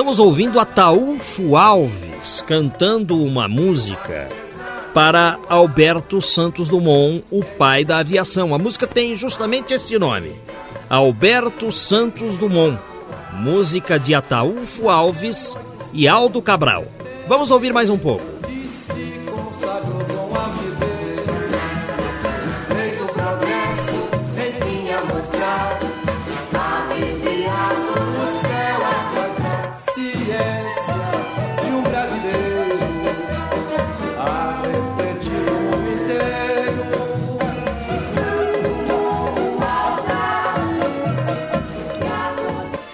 [0.00, 4.30] Estamos ouvindo Ataúfo Alves cantando uma música
[4.94, 8.54] para Alberto Santos Dumont, o pai da aviação.
[8.54, 10.32] A música tem justamente esse nome:
[10.88, 12.78] Alberto Santos Dumont.
[13.34, 15.54] Música de Ataúfo Alves
[15.92, 16.86] e Aldo Cabral.
[17.28, 18.24] Vamos ouvir mais um pouco.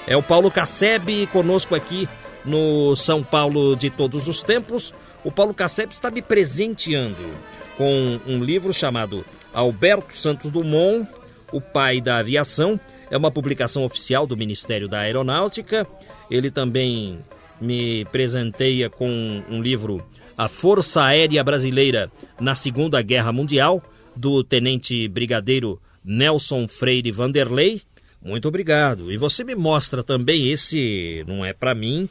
[0.06, 2.08] É o Paulo Casseb conosco aqui
[2.44, 4.94] no São Paulo de todos os tempos.
[5.24, 7.34] O Paulo Casseb está me presenteando
[7.76, 11.10] com um livro chamado Alberto Santos Dumont,
[11.50, 12.78] o pai da aviação.
[13.10, 15.84] É uma publicação oficial do Ministério da Aeronáutica.
[16.30, 17.18] Ele também
[17.60, 20.06] me presenteia com um livro
[20.38, 23.82] A Força Aérea Brasileira na Segunda Guerra Mundial,
[24.14, 27.82] do tenente brigadeiro Nelson Freire Vanderlei.
[28.26, 29.12] Muito obrigado.
[29.12, 32.08] E você me mostra também esse, não é para mim,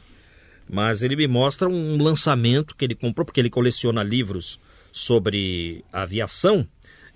[0.66, 4.58] mas ele me mostra um lançamento que ele comprou porque ele coleciona livros
[4.90, 6.66] sobre aviação.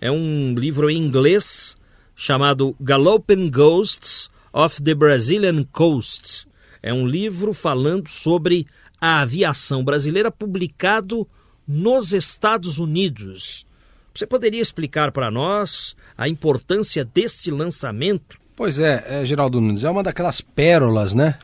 [0.02, 1.78] É um livro em inglês
[2.14, 6.46] chamado Galloping Ghosts of the Brazilian Coast.
[6.82, 8.66] É um livro falando sobre
[9.00, 11.26] a aviação brasileira publicado
[11.66, 13.64] nos Estados Unidos.
[14.12, 19.90] Você poderia explicar para nós a importância deste lançamento Pois é, é, Geraldo Nunes, é
[19.90, 21.38] uma daquelas pérolas, né?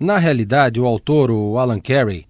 [0.00, 2.24] Na realidade, o autor, o Alan Carey,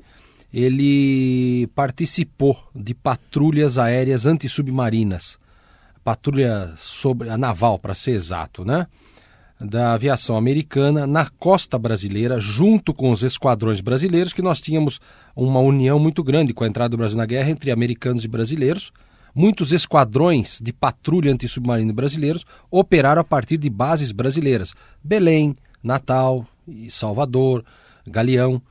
[0.52, 5.38] ele participou de patrulhas aéreas antissubmarinas,
[6.02, 8.88] patrulha sobre a naval, para ser exato, né?
[9.60, 14.98] Da aviação americana na costa brasileira, junto com os esquadrões brasileiros, que nós tínhamos
[15.36, 18.90] uma união muito grande com a entrada do Brasil na guerra entre americanos e brasileiros
[19.36, 24.72] muitos esquadrões de patrulha antissubmarino brasileiros operaram a partir de bases brasileiras.
[25.04, 26.46] Belém, Natal,
[26.88, 27.62] Salvador,
[28.06, 28.62] Galeão.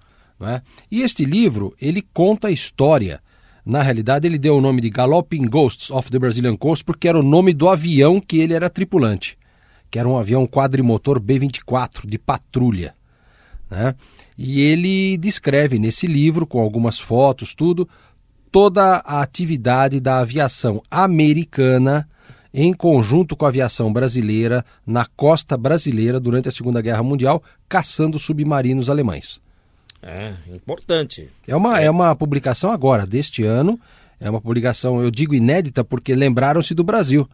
[0.41, 0.61] É?
[0.91, 3.21] E este livro, ele conta a história.
[3.63, 7.19] Na realidade, ele deu o nome de Galloping Ghosts of the Brazilian Coast porque era
[7.19, 9.37] o nome do avião que ele era tripulante,
[9.89, 12.95] que era um avião quadrimotor B-24 de patrulha.
[13.69, 13.95] Né?
[14.37, 17.87] E ele descreve nesse livro, com algumas fotos, tudo,
[18.55, 22.07] toda a atividade da aviação americana
[22.53, 28.17] em conjunto com a aviação brasileira na costa brasileira durante a Segunda Guerra Mundial, caçando
[28.17, 29.41] submarinos alemães.
[30.01, 31.29] É, importante.
[31.45, 31.87] É uma, é.
[31.87, 33.77] é uma publicação agora, deste ano.
[34.21, 37.27] É uma publicação, eu digo inédita, porque lembraram-se do Brasil.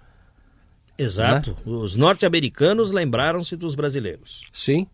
[0.98, 1.52] Exato.
[1.52, 1.56] Né?
[1.72, 4.42] Os norte-americanos lembraram-se dos brasileiros.
[4.52, 4.88] Sim.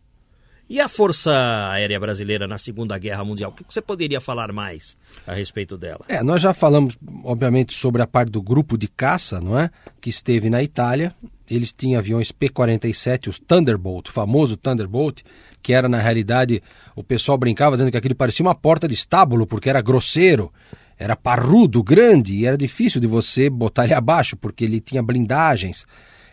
[0.69, 1.31] E a Força
[1.71, 3.51] Aérea Brasileira na Segunda Guerra Mundial?
[3.51, 6.01] O que você poderia falar mais a respeito dela?
[6.09, 9.71] É, nós já falamos, obviamente, sobre a parte do grupo de caça, não é?
[10.01, 11.15] Que esteve na Itália.
[11.49, 15.21] Eles tinham aviões P-47, os Thunderbolt, o famoso Thunderbolt,
[15.63, 16.61] que era, na realidade,
[16.97, 20.51] o pessoal brincava dizendo que aquilo parecia uma porta de estábulo, porque era grosseiro,
[20.99, 25.85] era parrudo, grande, e era difícil de você botar ele abaixo, porque ele tinha blindagens.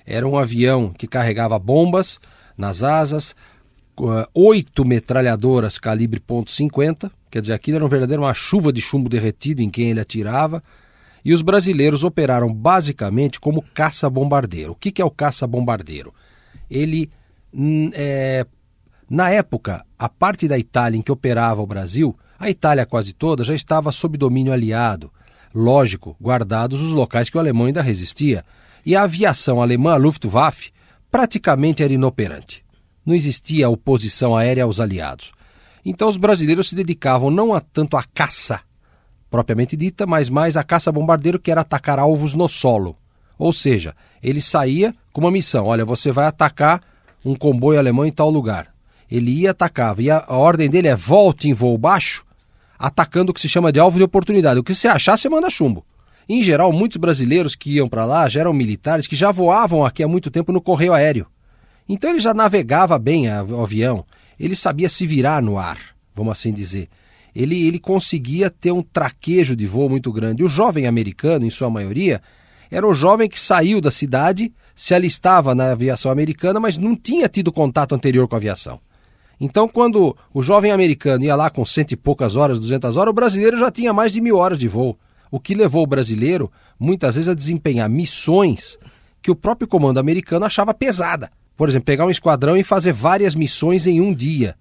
[0.04, 2.18] Era um avião que carregava bombas
[2.58, 3.34] nas asas,
[4.34, 9.62] oito metralhadoras calibre .50, quer dizer, aquilo era um verdadeiro uma chuva de chumbo derretido
[9.62, 10.62] em quem ele atirava,
[11.24, 14.72] e os brasileiros operaram basicamente como caça-bombardeiro.
[14.72, 16.12] O que, que é o caça-bombardeiro?
[16.70, 17.10] Ele,
[17.94, 18.46] é,
[19.08, 23.42] na época, a parte da Itália em que operava o Brasil, a Itália quase toda
[23.42, 25.10] já estava sob domínio aliado.
[25.54, 28.44] Lógico, guardados os locais que o alemão ainda resistia.
[28.84, 30.72] E a aviação alemã, a Luftwaffe,
[31.10, 32.63] praticamente era inoperante
[33.04, 35.32] não existia oposição aérea aos aliados.
[35.84, 38.60] Então os brasileiros se dedicavam não a tanto à caça
[39.34, 42.96] propriamente dita, mas mais a caça-bombardeiro que era atacar alvos no solo.
[43.36, 43.92] Ou seja,
[44.22, 46.80] ele saía com uma missão: olha, você vai atacar
[47.24, 48.72] um comboio alemão em tal lugar.
[49.10, 52.24] Ele ia atacava, e a, a ordem dele é volte em voo baixo,
[52.78, 54.60] atacando o que se chama de alvo de oportunidade.
[54.60, 55.84] O que você achar, você manda chumbo.
[56.28, 60.04] Em geral, muitos brasileiros que iam para lá já eram militares que já voavam aqui
[60.04, 61.26] há muito tempo no correio aéreo.
[61.88, 64.04] Então ele já navegava bem o avião,
[64.38, 65.78] ele sabia se virar no ar,
[66.14, 66.88] vamos assim dizer.
[67.34, 70.44] Ele, ele conseguia ter um traquejo de voo muito grande.
[70.44, 72.22] O jovem americano, em sua maioria,
[72.70, 77.28] era o jovem que saiu da cidade, se alistava na aviação americana, mas não tinha
[77.28, 78.80] tido contato anterior com a aviação.
[79.40, 83.14] Então, quando o jovem americano ia lá com cento e poucas horas, duzentas horas, o
[83.14, 84.96] brasileiro já tinha mais de mil horas de voo.
[85.30, 88.78] O que levou o brasileiro, muitas vezes, a desempenhar missões
[89.20, 91.30] que o próprio comando americano achava pesada.
[91.56, 94.56] Por exemplo, pegar um esquadrão e fazer várias missões em um dia.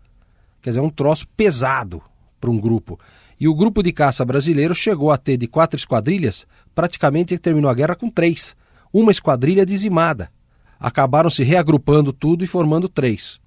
[0.62, 2.02] Quer dizer, um troço pesado
[2.40, 3.00] para um grupo.
[3.40, 7.74] E o grupo de caça brasileiro chegou a ter de quatro esquadrilhas, praticamente terminou a
[7.74, 8.56] guerra com três.
[8.92, 10.30] Uma esquadrilha dizimada.
[10.80, 13.40] Acabaram se reagrupando tudo e formando três.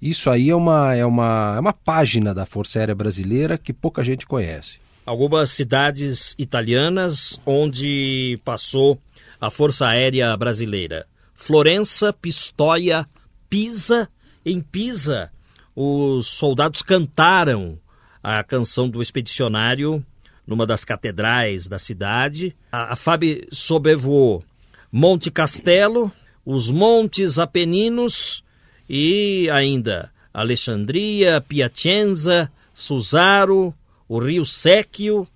[0.00, 4.04] Isso aí é uma, é uma, é uma página da Força Aérea Brasileira que pouca
[4.04, 4.78] gente conhece
[5.08, 9.00] algumas cidades italianas onde passou
[9.40, 11.06] a Força Aérea Brasileira.
[11.38, 13.08] Florença, Pistoia,
[13.48, 14.10] Pisa.
[14.44, 15.30] Em Pisa,
[15.74, 17.78] os soldados cantaram
[18.22, 20.04] a canção do expedicionário
[20.46, 22.54] numa das catedrais da cidade.
[22.72, 24.42] A, a FAB sobrevoou
[24.90, 26.10] Monte Castelo,
[26.44, 28.42] os Montes Apeninos
[28.88, 33.72] e ainda Alexandria, Piacenza, Susaro,
[34.08, 35.26] o rio Séquio.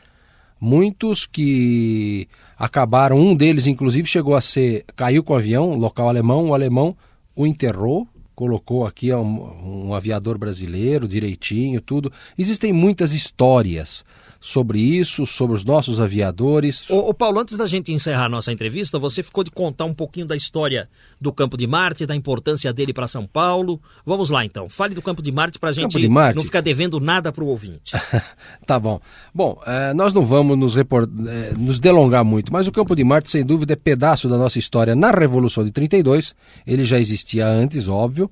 [0.60, 6.48] Muitos que acabaram, um deles inclusive chegou a ser, caiu com o avião, local alemão,
[6.48, 6.96] o alemão
[7.34, 8.06] o enterrou,
[8.40, 12.10] colocou aqui um, um aviador brasileiro direitinho, tudo.
[12.38, 14.02] Existem muitas histórias
[14.40, 16.88] sobre isso, sobre os nossos aviadores.
[16.88, 20.26] O, Paulo, antes da gente encerrar a nossa entrevista, você ficou de contar um pouquinho
[20.26, 20.88] da história
[21.20, 23.80] do Campo de Marte, da importância dele para São Paulo.
[24.04, 26.36] Vamos lá então, fale do Campo de Marte para a gente de Marte...
[26.36, 27.92] não ficar devendo nada para o ouvinte.
[28.64, 28.98] tá bom.
[29.34, 31.08] Bom, é, nós não vamos nos, report...
[31.26, 34.58] é, nos delongar muito, mas o Campo de Marte, sem dúvida, é pedaço da nossa
[34.58, 36.34] história na Revolução de 32.
[36.66, 38.30] Ele já existia antes, óbvio.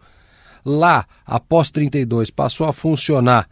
[0.65, 3.47] Lá, após 32, passou a funcionar.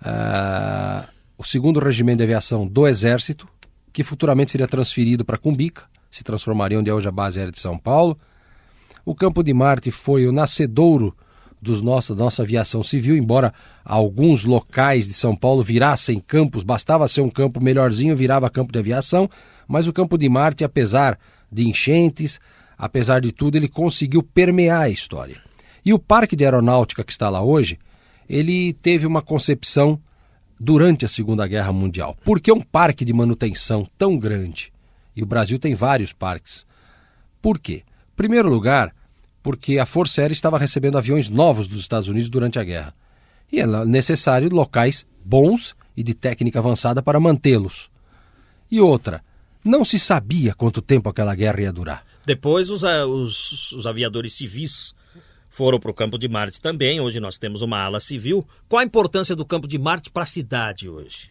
[0.00, 3.48] Uh o segundo regimento de aviação do Exército,
[3.92, 7.58] que futuramente seria transferido para Cumbica, se transformaria onde é hoje a base aérea de
[7.58, 8.18] São Paulo.
[9.04, 11.14] O Campo de Marte foi o nascedouro
[11.60, 13.52] dos nossa, da nossa aviação civil, embora
[13.84, 18.78] alguns locais de São Paulo virassem campos, bastava ser um campo melhorzinho, virava campo de
[18.78, 19.28] aviação,
[19.66, 21.18] mas o Campo de Marte, apesar
[21.50, 22.38] de enchentes,
[22.78, 25.38] apesar de tudo, ele conseguiu permear a história.
[25.84, 27.78] E o Parque de Aeronáutica que está lá hoje,
[28.28, 30.00] ele teve uma concepção
[30.58, 32.16] durante a Segunda Guerra Mundial.
[32.24, 34.72] Por que um parque de manutenção tão grande?
[35.14, 36.66] E o Brasil tem vários parques.
[37.40, 37.84] Por quê?
[38.12, 38.94] Em primeiro lugar,
[39.42, 42.94] porque a Força Aérea estava recebendo aviões novos dos Estados Unidos durante a guerra.
[43.52, 47.88] E é necessário locais bons e de técnica avançada para mantê-los.
[48.70, 49.22] E outra,
[49.62, 52.04] não se sabia quanto tempo aquela guerra ia durar.
[52.24, 54.94] Depois os, os, os aviadores civis
[55.56, 57.00] foram para o campo de Marte também.
[57.00, 58.46] Hoje nós temos uma ala civil.
[58.68, 61.30] Qual a importância do campo de Marte para a cidade hoje?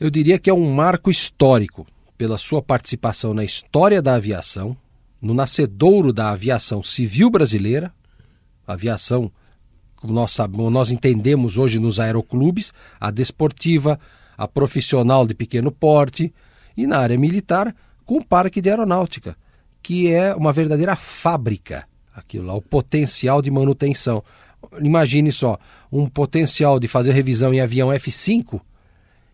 [0.00, 1.86] Eu diria que é um marco histórico
[2.18, 4.76] pela sua participação na história da aviação,
[5.20, 7.94] no nascedouro da aviação civil brasileira,
[8.66, 9.30] aviação
[9.94, 14.00] como nós, sabemos, nós entendemos hoje nos aeroclubes, a desportiva,
[14.36, 16.34] a profissional de pequeno porte
[16.76, 17.72] e na área militar
[18.04, 19.36] com o parque de aeronáutica,
[19.80, 24.22] que é uma verdadeira fábrica, aquilo lá, o potencial de manutenção.
[24.80, 25.58] Imagine só,
[25.90, 28.60] um potencial de fazer revisão em avião F5,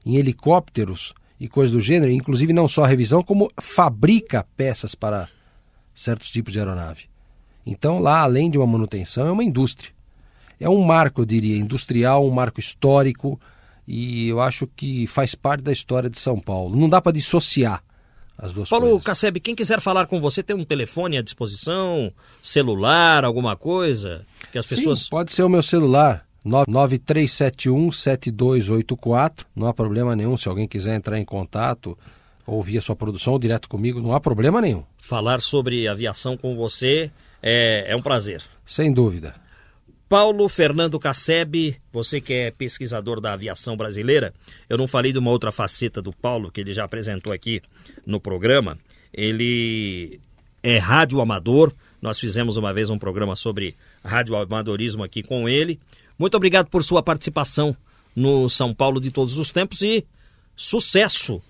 [0.04, 5.28] em helicópteros e coisas do gênero, inclusive não só revisão, como fabrica peças para
[5.94, 7.04] certos tipos de aeronave.
[7.66, 9.92] Então, lá, além de uma manutenção, é uma indústria.
[10.58, 13.38] É um marco, eu diria, industrial, um marco histórico,
[13.86, 16.76] e eu acho que faz parte da história de São Paulo.
[16.76, 17.82] Não dá para dissociar
[18.38, 19.04] as duas Paulo coisas.
[19.04, 24.24] Casseb, quem quiser falar com você, tem um telefone à disposição, celular, alguma coisa?
[24.52, 25.00] Que as pessoas.
[25.00, 26.24] Sim, pode ser o meu celular.
[26.46, 29.44] 9371-7284.
[29.54, 30.36] Não há problema nenhum.
[30.36, 31.98] Se alguém quiser entrar em contato,
[32.46, 34.84] ouvir a sua produção ou direto comigo, não há problema nenhum.
[34.98, 37.10] Falar sobre aviação com você
[37.42, 38.42] é, é um prazer.
[38.64, 39.34] Sem dúvida.
[40.08, 44.32] Paulo Fernando Casseb, você que é pesquisador da aviação brasileira,
[44.68, 47.60] eu não falei de uma outra faceta do Paulo, que ele já apresentou aqui
[48.06, 48.78] no programa.
[49.12, 50.18] Ele
[50.62, 55.78] é radioamador, nós fizemos uma vez um programa sobre radioamadorismo aqui com ele.
[56.18, 57.76] Muito obrigado por sua participação
[58.16, 60.06] no São Paulo de todos os tempos e
[60.56, 61.42] sucesso!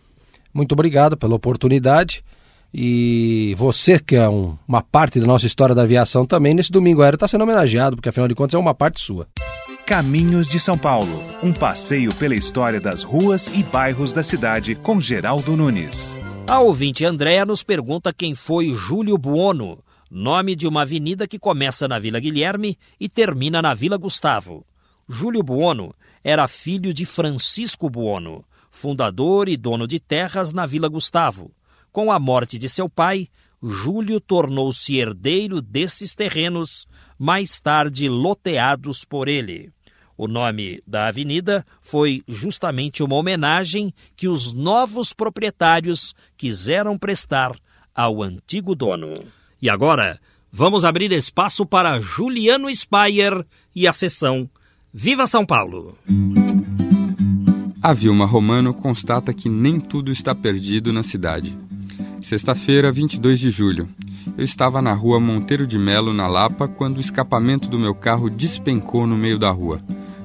[0.52, 2.24] Muito obrigado pela oportunidade.
[2.72, 7.02] E você, que é um, uma parte da nossa história da aviação também, nesse domingo
[7.02, 9.26] aéreo está sendo homenageado, porque afinal de contas é uma parte sua.
[9.86, 15.00] Caminhos de São Paulo um passeio pela história das ruas e bairros da cidade com
[15.00, 16.14] Geraldo Nunes.
[16.46, 19.78] A ouvinte Andréa nos pergunta quem foi Júlio Buono,
[20.10, 24.64] nome de uma avenida que começa na Vila Guilherme e termina na Vila Gustavo.
[25.08, 25.94] Júlio Buono
[26.24, 31.52] era filho de Francisco Buono, fundador e dono de terras na Vila Gustavo.
[31.98, 33.26] Com a morte de seu pai,
[33.60, 36.86] Júlio tornou-se herdeiro desses terrenos,
[37.18, 39.72] mais tarde loteados por ele.
[40.16, 47.50] O nome da avenida foi justamente uma homenagem que os novos proprietários quiseram prestar
[47.92, 49.14] ao antigo dono.
[49.60, 50.20] E agora,
[50.52, 54.48] vamos abrir espaço para Juliano Spayer e a sessão
[54.94, 55.98] Viva São Paulo!
[57.82, 61.56] A Vilma Romano constata que nem tudo está perdido na cidade.
[62.20, 63.88] Sexta-feira, 22 de julho.
[64.36, 68.28] Eu estava na rua Monteiro de Melo, na Lapa, quando o escapamento do meu carro
[68.28, 69.80] despencou no meio da rua.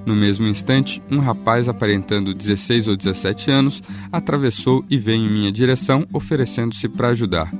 [0.06, 3.82] No mesmo instante, um rapaz aparentando 16 ou 17 anos
[4.12, 7.52] atravessou e veio em minha direção, oferecendo-se para ajudar.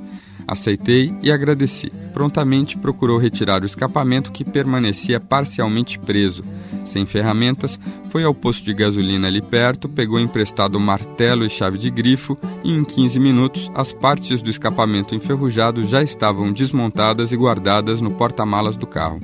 [0.46, 1.90] Aceitei e agradeci.
[2.12, 6.44] Prontamente procurou retirar o escapamento que permanecia parcialmente preso.
[6.84, 7.78] Sem ferramentas,
[8.10, 12.70] foi ao posto de gasolina ali perto, pegou emprestado martelo e chave de grifo e
[12.70, 18.76] em 15 minutos as partes do escapamento enferrujado já estavam desmontadas e guardadas no porta-malas
[18.76, 19.20] do carro.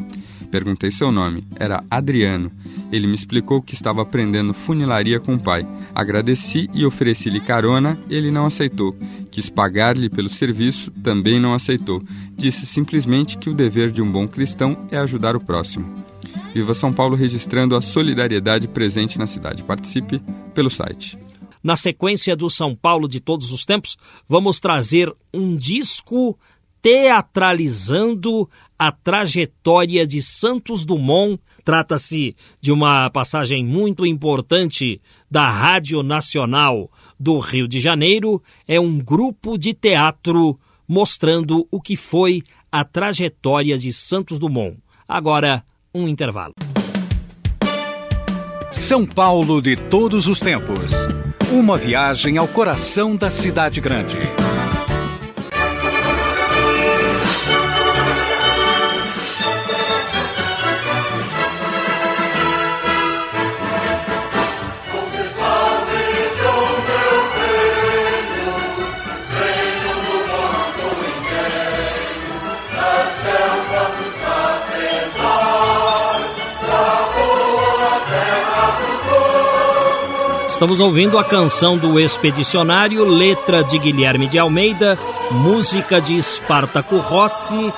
[0.51, 1.45] Perguntei seu nome.
[1.57, 2.51] Era Adriano.
[2.91, 5.67] Ele me explicou que estava aprendendo funilaria com o pai.
[5.95, 8.97] Agradeci e ofereci-lhe carona, ele não aceitou.
[9.31, 12.03] Quis pagar-lhe pelo serviço, também não aceitou.
[12.37, 16.05] Disse simplesmente que o dever de um bom cristão é ajudar o próximo.
[16.53, 19.63] Viva São Paulo registrando a solidariedade presente na cidade.
[19.63, 20.21] Participe
[20.53, 21.17] pelo site.
[21.63, 23.97] Na sequência do São Paulo de todos os tempos,
[24.29, 26.39] vamos trazer um disco
[26.83, 28.49] teatralizando
[28.81, 31.39] a trajetória de Santos Dumont.
[31.63, 34.99] Trata-se de uma passagem muito importante
[35.31, 38.43] da Rádio Nacional do Rio de Janeiro.
[38.67, 40.59] É um grupo de teatro
[40.89, 44.79] mostrando o que foi a trajetória de Santos Dumont.
[45.07, 45.63] Agora,
[45.95, 46.55] um intervalo.
[48.73, 50.91] São Paulo de todos os tempos.
[51.53, 54.17] Uma viagem ao coração da cidade grande.
[80.61, 84.99] Estamos ouvindo a canção do Expedicionário, letra de Guilherme de Almeida,
[85.31, 87.73] música de Espartaco Rossi.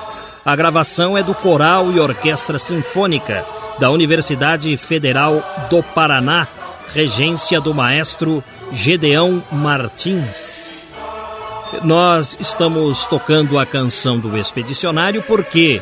[0.44, 3.46] A gravação é do Coral e Orquestra Sinfônica
[3.78, 6.48] da Universidade Federal do Paraná,
[6.92, 10.72] regência do maestro Gedeão Martins.
[11.84, 15.80] Nós estamos tocando a canção do Expedicionário porque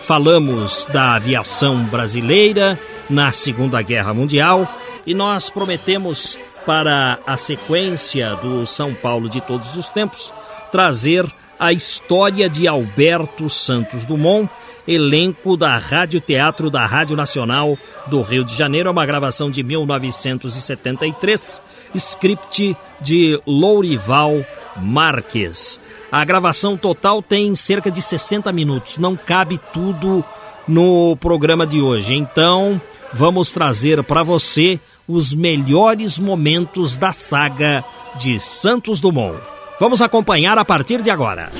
[0.00, 2.78] falamos da aviação brasileira
[3.08, 4.68] na Segunda Guerra Mundial
[5.06, 10.32] e nós prometemos para a sequência do São Paulo de todos os tempos
[10.70, 11.26] trazer
[11.58, 14.48] a história de Alberto Santos Dumont,
[14.88, 19.62] elenco da Rádio Teatro da Rádio Nacional do Rio de Janeiro, é uma gravação de
[19.62, 21.62] 1973,
[21.94, 24.44] script de Lourival
[24.76, 25.80] Marques.
[26.10, 30.24] A gravação total tem cerca de 60 minutos, não cabe tudo
[30.66, 32.14] no programa de hoje.
[32.14, 32.80] Então,
[33.12, 37.84] vamos trazer para você os melhores momentos da saga
[38.16, 39.38] de Santos Dumont.
[39.80, 41.50] Vamos acompanhar a partir de agora.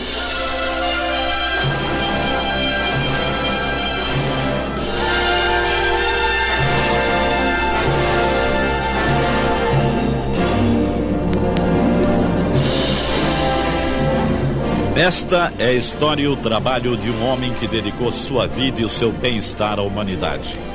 [14.95, 18.85] Esta é a história e o trabalho de um homem que dedicou sua vida e
[18.85, 20.72] o seu bem-estar à humanidade.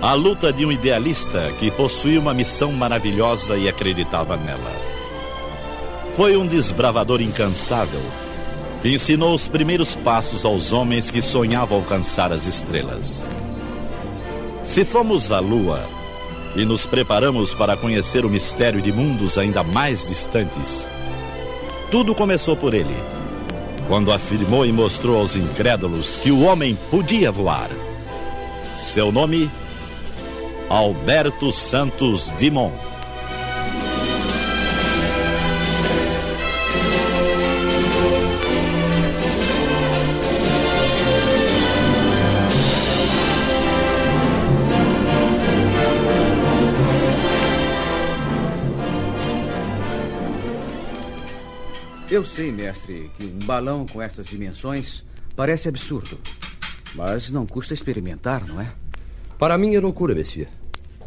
[0.00, 4.72] A luta de um idealista que possuía uma missão maravilhosa e acreditava nela.
[6.14, 8.02] Foi um desbravador incansável
[8.82, 13.26] que ensinou os primeiros passos aos homens que sonhavam alcançar as estrelas.
[14.62, 15.82] Se fomos à Lua
[16.54, 20.90] e nos preparamos para conhecer o mistério de mundos ainda mais distantes,
[21.90, 22.96] tudo começou por ele
[23.88, 27.70] quando afirmou e mostrou aos incrédulos que o homem podia voar.
[28.74, 29.50] Seu nome?
[30.68, 32.72] Alberto Santos Dimon.
[52.10, 55.04] Eu sei, mestre, que um balão com essas dimensões
[55.36, 56.18] parece absurdo.
[56.94, 58.72] Mas não custa experimentar, não é?
[59.38, 60.48] Para mim é loucura, Monsieur.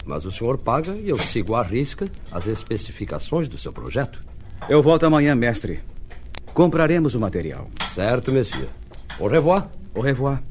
[0.05, 4.21] Mas o senhor paga e eu sigo à risca as especificações do seu projeto.
[4.67, 5.79] Eu volto amanhã, mestre.
[6.53, 7.67] Compraremos o material.
[7.93, 8.67] Certo, Monsieur.
[9.19, 9.69] Au revoir.
[9.95, 10.43] Au revoir.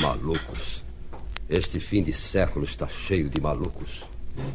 [0.00, 0.82] Malucos.
[1.48, 4.04] Este fim de século está cheio de malucos.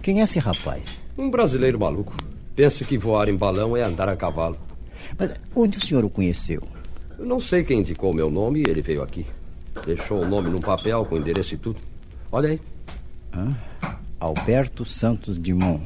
[0.01, 0.85] Quem é esse rapaz?
[1.17, 2.15] Um brasileiro maluco.
[2.55, 4.57] Pensa que voar em balão é andar a cavalo.
[5.17, 6.61] Mas onde o senhor o conheceu?
[7.17, 9.25] Eu não sei quem indicou meu nome e ele veio aqui.
[9.85, 11.79] Deixou o nome num papel com endereço e tudo.
[12.31, 12.61] Olha aí.
[13.33, 15.79] Ah, Alberto Santos Dimon.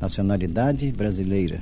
[0.00, 1.60] Nacionalidade brasileira.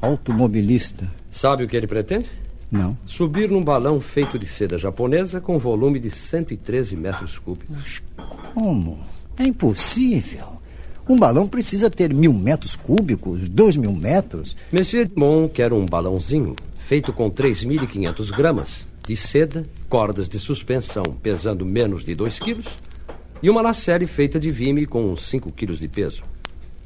[0.00, 1.10] Automobilista.
[1.30, 2.30] Sabe o que ele pretende?
[2.70, 2.96] Não.
[3.06, 8.02] Subir num balão feito de seda japonesa com volume de 113 metros cúbicos.
[8.54, 8.98] Como?
[9.38, 10.58] É impossível.
[11.08, 14.54] Um balão precisa ter mil metros cúbicos, dois mil metros.
[14.70, 16.54] Monsieur Dimon quer um balãozinho
[16.86, 22.66] feito com 3.500 gramas de seda, cordas de suspensão pesando menos de 2 quilos
[23.42, 26.22] e uma nacelle feita de vime com 5 quilos de peso.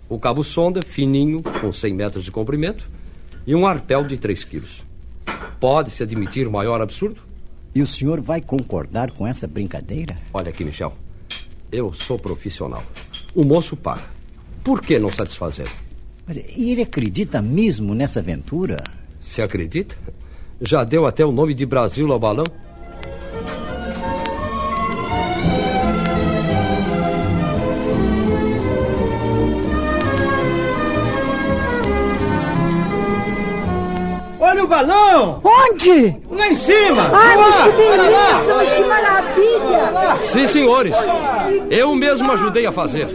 [0.09, 2.89] O cabo sonda fininho com 100 metros de comprimento
[3.45, 4.85] e um arpel de 3 quilos.
[5.59, 7.21] Pode-se admitir maior absurdo?
[7.75, 10.17] E o senhor vai concordar com essa brincadeira?
[10.33, 10.95] Olha aqui, Michel.
[11.73, 12.85] Eu sou profissional.
[13.35, 14.05] O moço paga.
[14.63, 15.69] Por que não satisfazer?
[16.25, 18.85] Mas ele acredita mesmo nessa aventura?
[19.21, 19.97] Se acredita?
[20.65, 22.45] Já deu até o nome de Brasil ao balão?
[34.39, 35.41] Olha o balão!
[35.43, 36.17] Onde?
[36.31, 37.11] Lá em cima!
[37.13, 40.17] Ai, mas que beleza, mas que maravilha!
[40.27, 40.95] Sim, senhores.
[41.71, 43.09] Eu mesmo ajudei a fazer.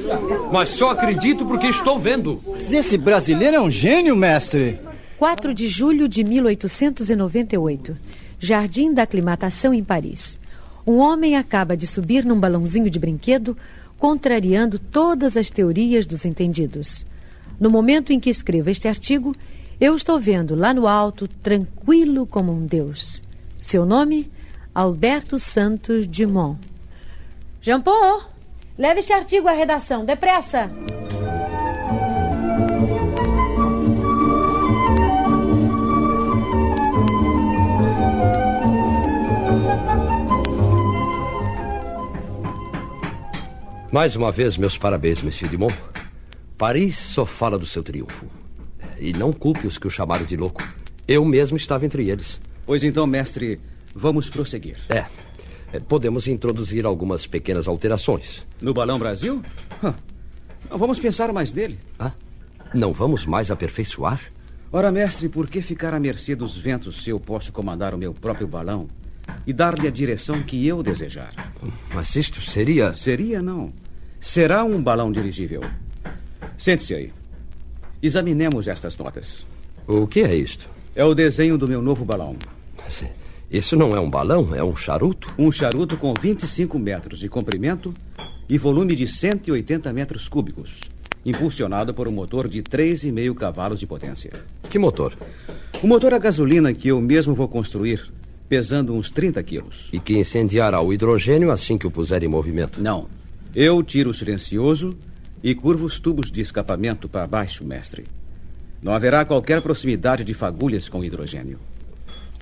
[0.52, 2.42] Mas só acredito porque estou vendo.
[2.58, 4.86] Esse brasileiro é um gênio, mestre.
[5.18, 7.96] 4 de julho de 1898.
[8.40, 10.40] Jardim da Aclimatação em Paris.
[10.86, 13.58] Um homem acaba de subir num balãozinho de brinquedo,
[13.98, 17.04] contrariando todas as teorias dos entendidos.
[17.60, 19.36] No momento em que escrevo este artigo,
[19.82, 23.24] eu estou vendo lá no alto, tranquilo como um deus.
[23.60, 24.32] Seu nome?
[24.74, 26.60] Alberto Santos Dumont.
[27.60, 28.22] Jean Paul,
[28.78, 30.70] leve este artigo à redação, depressa!
[43.98, 45.76] Mais uma vez, meus parabéns, Monsieur Dumont.
[46.56, 48.28] Paris só fala do seu triunfo.
[49.00, 50.62] E não culpe os que o chamaram de louco.
[51.08, 52.40] Eu mesmo estava entre eles.
[52.64, 53.60] Pois então, mestre,
[53.96, 54.78] vamos prosseguir.
[54.90, 55.08] É.
[55.74, 58.46] É, podemos introduzir algumas pequenas alterações.
[58.62, 59.42] No Balão Brasil?
[60.70, 61.80] Não vamos pensar mais nele.
[61.98, 62.12] Ah,
[62.76, 64.22] não vamos mais aperfeiçoar?
[64.72, 68.14] Ora, mestre, por que ficar à mercê dos ventos se eu posso comandar o meu
[68.14, 68.88] próprio balão
[69.48, 71.34] e dar-lhe a direção que eu desejar?
[71.96, 72.94] Mas isto seria.
[72.94, 73.74] Seria, não.
[74.20, 75.62] Será um balão dirigível.
[76.58, 77.14] Sente-se aí.
[78.02, 79.46] Examinemos estas notas.
[79.88, 80.70] O que é isto?
[80.96, 82.36] É o desenho do meu novo balão.
[83.50, 85.34] Isso não é um balão, é um charuto?
[85.38, 87.94] Um charuto com 25 metros de comprimento
[88.50, 90.72] e volume de 180 metros cúbicos,
[91.26, 94.32] impulsionado por um motor de 3,5 cavalos de potência.
[94.70, 95.14] Que motor?
[95.84, 98.12] Um motor a gasolina que eu mesmo vou construir,
[98.50, 99.88] pesando uns 30 quilos.
[99.94, 102.82] E que incendiará o hidrogênio assim que o puser em movimento?
[102.82, 103.08] Não.
[103.56, 104.92] Eu tiro o silencioso
[105.44, 108.06] e curvo os tubos de escapamento para baixo, mestre.
[108.82, 111.60] Não haverá qualquer proximidade de fagulhas com hidrogênio.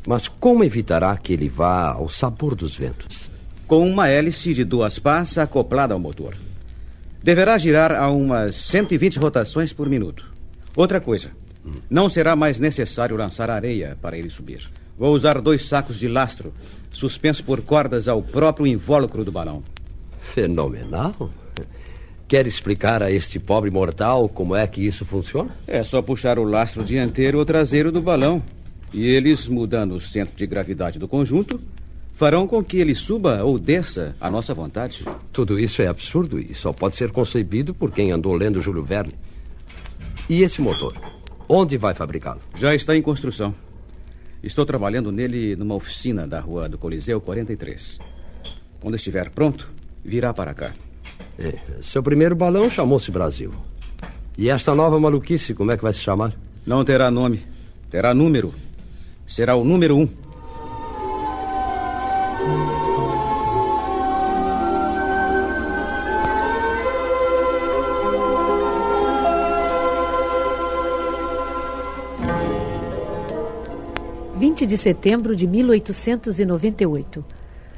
[0.07, 3.29] Mas como evitará que ele vá ao sabor dos ventos?
[3.65, 6.35] Com uma hélice de duas pás acoplada ao motor.
[7.23, 10.31] Deverá girar a umas 120 rotações por minuto.
[10.75, 11.31] Outra coisa,
[11.89, 14.69] não será mais necessário lançar areia para ele subir.
[14.97, 16.53] Vou usar dois sacos de lastro,
[16.91, 19.63] suspensos por cordas ao próprio invólucro do balão.
[20.33, 21.31] Fenomenal.
[22.27, 25.55] Quer explicar a este pobre mortal como é que isso funciona?
[25.67, 28.41] É só puxar o lastro dianteiro ou traseiro do balão.
[28.91, 31.59] E eles, mudando o centro de gravidade do conjunto,
[32.15, 35.05] farão com que ele suba ou desça à nossa vontade.
[35.31, 39.13] Tudo isso é absurdo e só pode ser concebido por quem andou lendo Júlio Verne.
[40.27, 40.93] E esse motor?
[41.47, 42.41] Onde vai fabricá-lo?
[42.55, 43.53] Já está em construção.
[44.41, 47.99] Estou trabalhando nele numa oficina da rua do Coliseu 43.
[48.79, 49.71] Quando estiver pronto,
[50.05, 50.71] virá para cá.
[51.37, 53.51] É, seu primeiro balão chamou-se Brasil.
[54.37, 56.33] E esta nova maluquice, como é que vai se chamar?
[56.65, 57.43] Não terá nome.
[57.89, 58.53] Terá número.
[59.27, 60.07] Será o número um.
[74.37, 77.25] ...20 de setembro de 1898...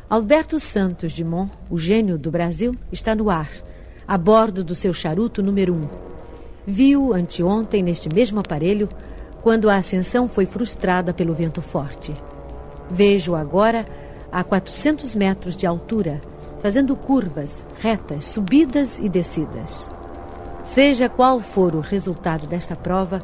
[0.09, 3.49] Alberto Santos Dumont, o gênio do Brasil, está no ar,
[4.07, 5.75] a bordo do seu charuto número 1.
[5.75, 5.87] Um.
[6.65, 8.87] Viu anteontem neste mesmo aparelho
[9.43, 12.13] quando a ascensão foi frustrada pelo vento forte.
[12.89, 13.85] Vejo agora
[14.31, 16.21] a 400 metros de altura,
[16.61, 19.91] fazendo curvas, retas, subidas e descidas.
[20.63, 23.21] Seja qual for o resultado desta prova,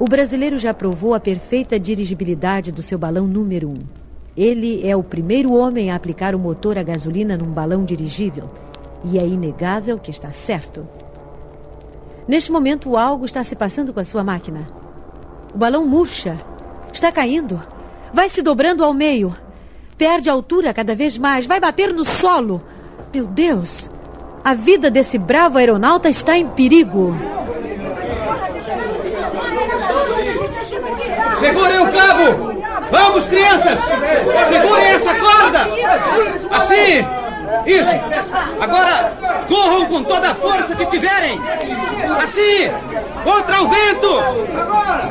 [0.00, 3.72] o brasileiro já provou a perfeita dirigibilidade do seu balão número 1.
[3.72, 4.07] Um.
[4.38, 8.48] Ele é o primeiro homem a aplicar o motor a gasolina num balão dirigível.
[9.04, 10.86] E é inegável que está certo.
[12.28, 14.68] Neste momento, algo está se passando com a sua máquina.
[15.52, 16.36] O balão murcha.
[16.92, 17.60] Está caindo.
[18.14, 19.34] Vai se dobrando ao meio.
[19.96, 21.44] Perde altura cada vez mais.
[21.44, 22.62] Vai bater no solo.
[23.12, 23.90] Meu Deus!
[24.44, 27.12] A vida desse bravo aeronauta está em perigo.
[31.40, 32.47] Segurem o cabo!
[32.90, 33.78] Vamos, crianças!
[34.48, 35.60] Segurem essa corda!
[36.50, 37.06] Assim!
[37.66, 37.90] Isso!
[38.60, 39.12] Agora,
[39.46, 41.38] corram com toda a força que tiverem!
[42.22, 42.70] Assim!
[43.22, 44.18] Contra o vento!
[44.58, 45.08] Agora!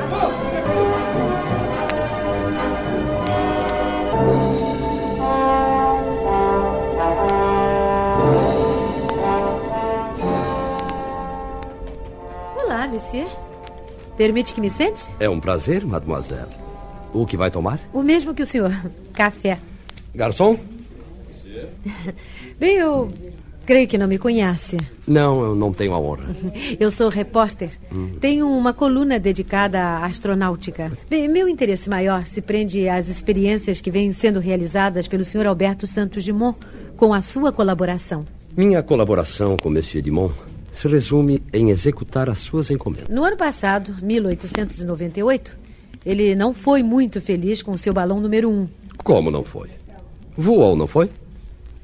[12.63, 13.27] Olá, monsieur.
[14.17, 15.05] Permite que me sente?
[15.19, 16.66] É um prazer, mademoiselle.
[17.13, 17.79] O que vai tomar?
[17.93, 18.71] O mesmo que o senhor.
[19.13, 19.59] Café.
[20.13, 20.59] Garçom?
[22.59, 23.09] Bem, eu
[23.65, 24.77] creio que não me conhece.
[25.05, 26.35] Não, eu não tenho a honra.
[26.79, 27.71] Eu sou repórter.
[27.93, 28.11] Hum.
[28.19, 30.91] Tenho uma coluna dedicada à astronáutica.
[31.09, 35.87] Bem, meu interesse maior se prende às experiências que vêm sendo realizadas pelo senhor Alberto
[35.87, 36.57] Santos Dumont
[36.95, 38.25] com a sua colaboração.
[38.55, 40.33] Minha colaboração com Monsieur Dumont
[40.73, 43.09] se resume em executar as suas encomendas.
[43.09, 45.57] No ano passado, 1898,
[46.07, 48.65] ele não foi muito feliz com o seu balão número um.
[49.03, 49.69] Como não foi?
[50.37, 51.09] Voou, não foi?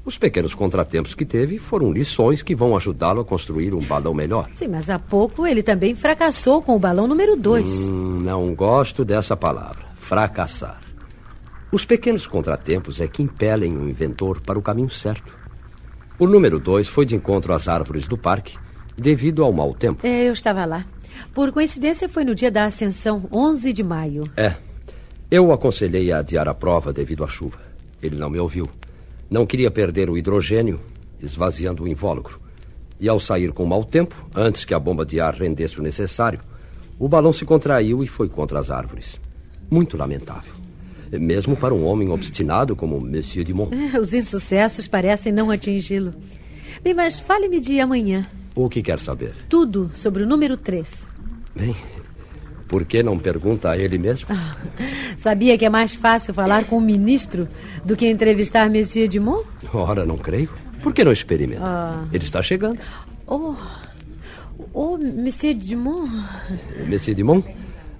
[0.02, 4.48] Os pequenos contratempos que teve foram lições que vão ajudá-lo a construir um balão melhor.
[4.54, 7.68] Sim, mas há pouco ele também fracassou com o balão número dois.
[7.68, 9.84] Hum, não gosto dessa palavra.
[9.96, 10.80] Fracassar.
[11.70, 15.36] Os pequenos contratempos é que impelem o inventor para o caminho certo.
[16.18, 18.56] O número dois foi de encontro às árvores do parque
[18.96, 20.06] devido ao mau tempo.
[20.06, 20.86] É, eu estava lá.
[21.34, 24.22] Por coincidência, foi no dia da ascensão, 11 de maio.
[24.36, 24.54] É.
[25.28, 27.58] Eu o aconselhei a adiar a prova devido à chuva.
[28.00, 28.66] Ele não me ouviu.
[29.28, 30.80] Não queria perder o hidrogênio,
[31.20, 32.40] esvaziando o invólucro.
[33.00, 36.38] E ao sair com mau tempo, antes que a bomba de ar rendesse o necessário,
[36.98, 39.20] o balão se contraiu e foi contra as árvores.
[39.68, 40.52] Muito lamentável.
[41.20, 43.74] mesmo para um homem obstinado como Monsieur Dumont.
[43.98, 46.14] Os insucessos parecem não atingi-lo.
[46.82, 48.24] Bem, mas fale-me de amanhã.
[48.54, 49.34] O que quer saber?
[49.48, 51.13] Tudo sobre o número 3.
[51.54, 51.76] Bem,
[52.66, 54.26] por que não pergunta a ele mesmo?
[54.30, 54.56] Ah,
[55.16, 57.48] sabia que é mais fácil falar com o ministro
[57.84, 59.46] do que entrevistar Monsieur Dumont?
[59.72, 60.50] Ora, não creio.
[60.82, 61.62] Por que não experimenta?
[61.64, 62.04] Ah.
[62.12, 62.78] Ele está chegando.
[63.26, 63.54] Oh,
[64.72, 66.10] oh, Monsieur Dumont.
[66.88, 67.46] Monsieur Dumont,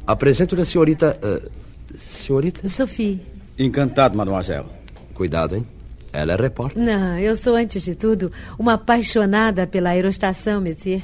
[0.06, 1.18] apresento-lhe a senhorita.
[1.22, 1.50] Uh,
[1.96, 2.68] senhorita?
[2.68, 3.22] Sophie.
[3.58, 4.66] Encantado, mademoiselle.
[5.14, 5.66] Cuidado, hein?
[6.12, 6.82] Ela é repórter.
[6.82, 11.02] Não, eu sou, antes de tudo, uma apaixonada pela aerostação, Monsieur.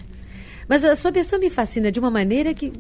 [0.71, 2.73] Mas a sua pessoa me fascina de uma maneira que.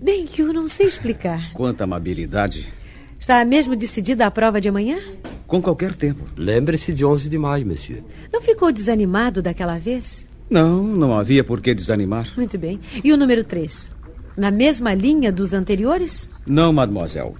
[0.00, 1.52] Bem, que eu não sei explicar.
[1.52, 2.72] Quanta amabilidade.
[3.20, 4.98] Está mesmo decidida a prova de amanhã?
[5.46, 6.24] Com qualquer tempo.
[6.34, 8.02] Lembre-se de 11 de maio, monsieur.
[8.32, 10.26] Não ficou desanimado daquela vez?
[10.48, 12.32] Não, não havia por que desanimar.
[12.34, 12.80] Muito bem.
[13.04, 13.92] E o número 3?
[14.34, 16.30] Na mesma linha dos anteriores?
[16.46, 17.34] Não, mademoiselle.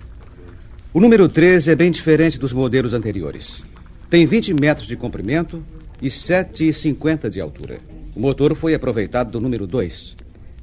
[0.92, 3.62] O número 3 é bem diferente dos modelos anteriores.
[4.10, 5.64] Tem 20 metros de comprimento
[6.02, 7.78] e 7,50 de altura.
[8.18, 10.16] O motor foi aproveitado do número 2.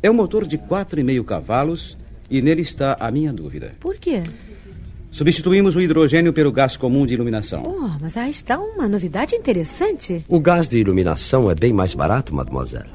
[0.04, 1.98] É um motor de 4,5 cavalos
[2.30, 3.76] e nele está a minha dúvida.
[3.80, 4.22] Por quê?
[5.10, 7.64] Substituímos o hidrogênio pelo gás comum de iluminação.
[7.66, 10.22] Oh, mas aí está uma novidade interessante.
[10.28, 12.90] O gás de iluminação é bem mais barato, mademoiselle.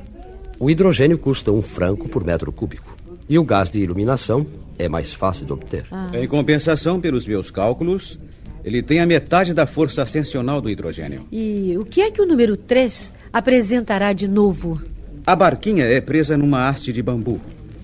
[0.59, 2.95] O hidrogênio custa um franco por metro cúbico.
[3.27, 4.47] E o gás de iluminação
[4.79, 5.87] é mais fácil de obter.
[5.91, 6.09] Ah.
[6.13, 8.19] Em compensação, pelos meus cálculos,
[8.63, 11.27] ele tem a metade da força ascensional do hidrogênio.
[11.33, 14.81] E o que é que o número 3 apresentará de novo?
[15.27, 17.41] A barquinha é presa numa haste de bambu,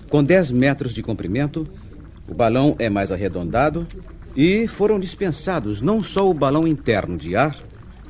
[0.09, 1.65] com 10 metros de comprimento.
[2.27, 3.87] O balão é mais arredondado
[4.35, 7.55] e foram dispensados não só o balão interno de ar,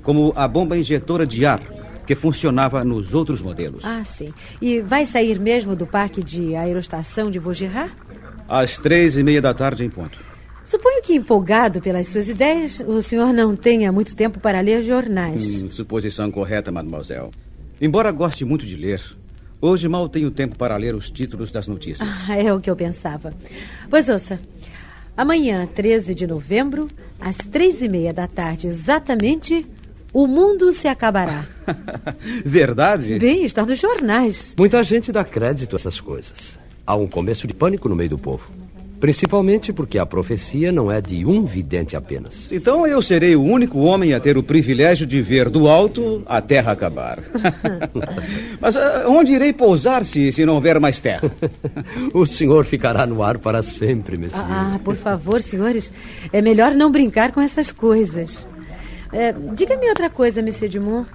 [0.01, 1.61] como a bomba injetora de ar,
[2.05, 3.83] que funcionava nos outros modelos.
[3.85, 4.33] Ah, sim.
[4.61, 7.93] E vai sair mesmo do parque de aerostação de Vaugirard?
[8.47, 10.26] Às três e meia da tarde em ponto.
[10.67, 15.63] Suponho que, empolgado pelas suas ideias, o senhor não tenha muito tempo para ler jornais.
[15.63, 17.29] Hum, suposição correta, mademoiselle.
[17.79, 19.01] Embora goste muito de ler,
[19.61, 22.05] hoje mal tenho tempo para ler os títulos das notícias.
[22.27, 23.33] Ah, é o que eu pensava.
[23.89, 24.41] Pois ouça,
[25.15, 29.65] amanhã, 13 de novembro, às três e meia da tarde, exatamente,
[30.11, 31.45] o mundo se acabará.
[32.43, 33.17] Verdade?
[33.17, 34.53] Bem, está nos jornais.
[34.59, 36.59] Muita gente dá crédito a essas coisas.
[36.85, 38.66] Há um começo de pânico no meio do povo.
[38.99, 42.47] Principalmente porque a profecia não é de um vidente apenas.
[42.51, 46.41] Então eu serei o único homem a ter o privilégio de ver do alto a
[46.41, 47.19] terra acabar.
[48.59, 51.31] Mas uh, onde irei pousar se, se não houver mais terra?
[52.13, 54.45] o senhor ficará no ar para sempre, monsieur.
[54.47, 55.91] Ah, por favor, senhores.
[56.33, 58.47] É melhor não brincar com essas coisas.
[59.11, 61.07] É, Diga-me outra coisa, Monsieur Dumont.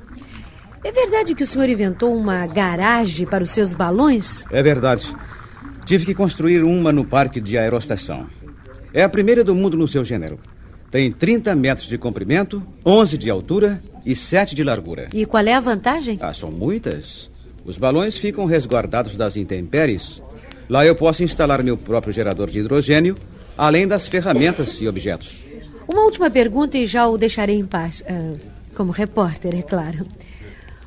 [0.85, 4.45] É verdade que o senhor inventou uma garagem para os seus balões?
[4.51, 5.15] É verdade.
[5.85, 8.27] Tive que construir uma no parque de aerostação.
[8.95, 10.39] É a primeira do mundo no seu gênero.
[10.91, 15.09] Tem 30 metros de comprimento, 11 de altura e 7 de largura.
[15.13, 16.19] E qual é a vantagem?
[16.21, 17.31] Ah, são muitas.
[17.65, 20.23] Os balões ficam resguardados das intempéries.
[20.69, 23.15] Lá eu posso instalar meu próprio gerador de hidrogênio,
[23.57, 25.41] além das ferramentas e objetos.
[25.91, 28.03] Uma última pergunta e já o deixarei em paz.
[28.03, 28.39] Uh,
[28.75, 30.07] como repórter, é claro.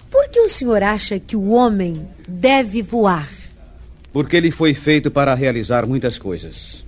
[0.09, 3.29] Por que o senhor acha que o homem deve voar?
[4.15, 6.85] Porque ele foi feito para realizar muitas coisas.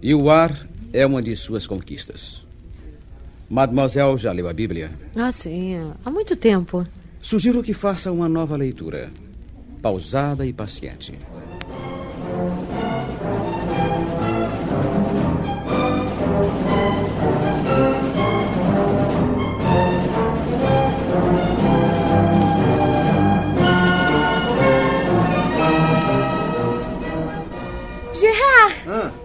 [0.00, 2.44] E o ar é uma de suas conquistas.
[3.48, 4.88] Mademoiselle já leu a Bíblia?
[5.16, 6.86] Ah, sim, há muito tempo.
[7.20, 9.10] Sugiro que faça uma nova leitura,
[9.82, 11.12] pausada e paciente.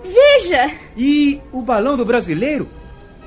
[0.04, 0.72] Veja!
[0.96, 2.70] E o balão do brasileiro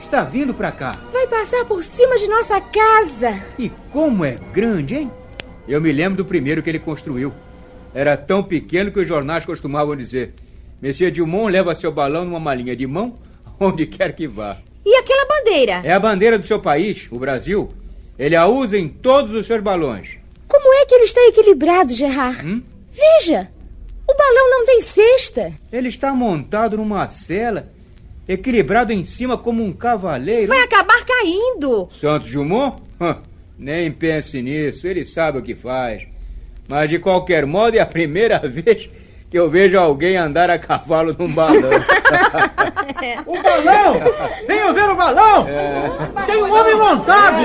[0.00, 0.96] está vindo para cá.
[1.12, 3.42] Vai passar por cima de nossa casa.
[3.58, 5.12] E como é grande, hein?
[5.66, 7.32] Eu me lembro do primeiro que ele construiu.
[7.94, 10.34] Era tão pequeno que os jornais costumavam dizer:
[10.80, 13.18] Monsieur Dumont leva seu balão numa malinha de mão,
[13.58, 14.56] onde quer que vá.
[14.84, 15.82] E aquela bandeira?
[15.84, 17.70] É a bandeira do seu país, o Brasil.
[18.18, 20.18] Ele a usa em todos os seus balões.
[20.48, 22.46] Como é que ele está equilibrado, Gerard?
[22.46, 22.62] Hum?
[22.92, 23.48] Veja!
[24.08, 25.52] O balão não tem cesta.
[25.70, 27.68] Ele está montado numa cela,
[28.26, 30.46] equilibrado em cima como um cavaleiro.
[30.46, 31.88] Vai acabar caindo.
[31.90, 32.82] Santos Dumont?
[33.58, 36.06] Nem pense nisso, ele sabe o que faz.
[36.68, 38.88] Mas de qualquer modo é a primeira vez
[39.30, 41.68] que eu vejo alguém andar a cavalo num balão.
[43.26, 43.94] o balão!
[44.46, 45.46] Venham ver o balão!
[45.48, 46.24] É.
[46.26, 47.42] Tem um homem montado!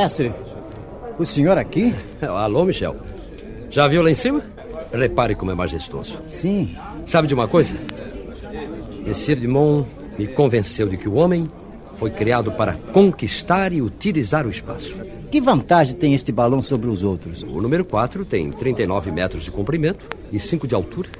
[0.00, 0.32] Mestre,
[1.18, 1.94] o senhor aqui?
[2.26, 2.96] Alô, Michel.
[3.68, 4.42] Já viu lá em cima?
[4.90, 6.22] Repare como é majestoso.
[6.26, 6.74] Sim.
[7.04, 7.76] Sabe de uma coisa?
[9.06, 9.86] Monsieur Dumont
[10.18, 11.44] me convenceu de que o homem
[11.96, 14.96] foi criado para conquistar e utilizar o espaço.
[15.30, 17.42] Que vantagem tem este balão sobre os outros?
[17.42, 21.10] O número 4 tem 39 metros de comprimento e 5 de altura.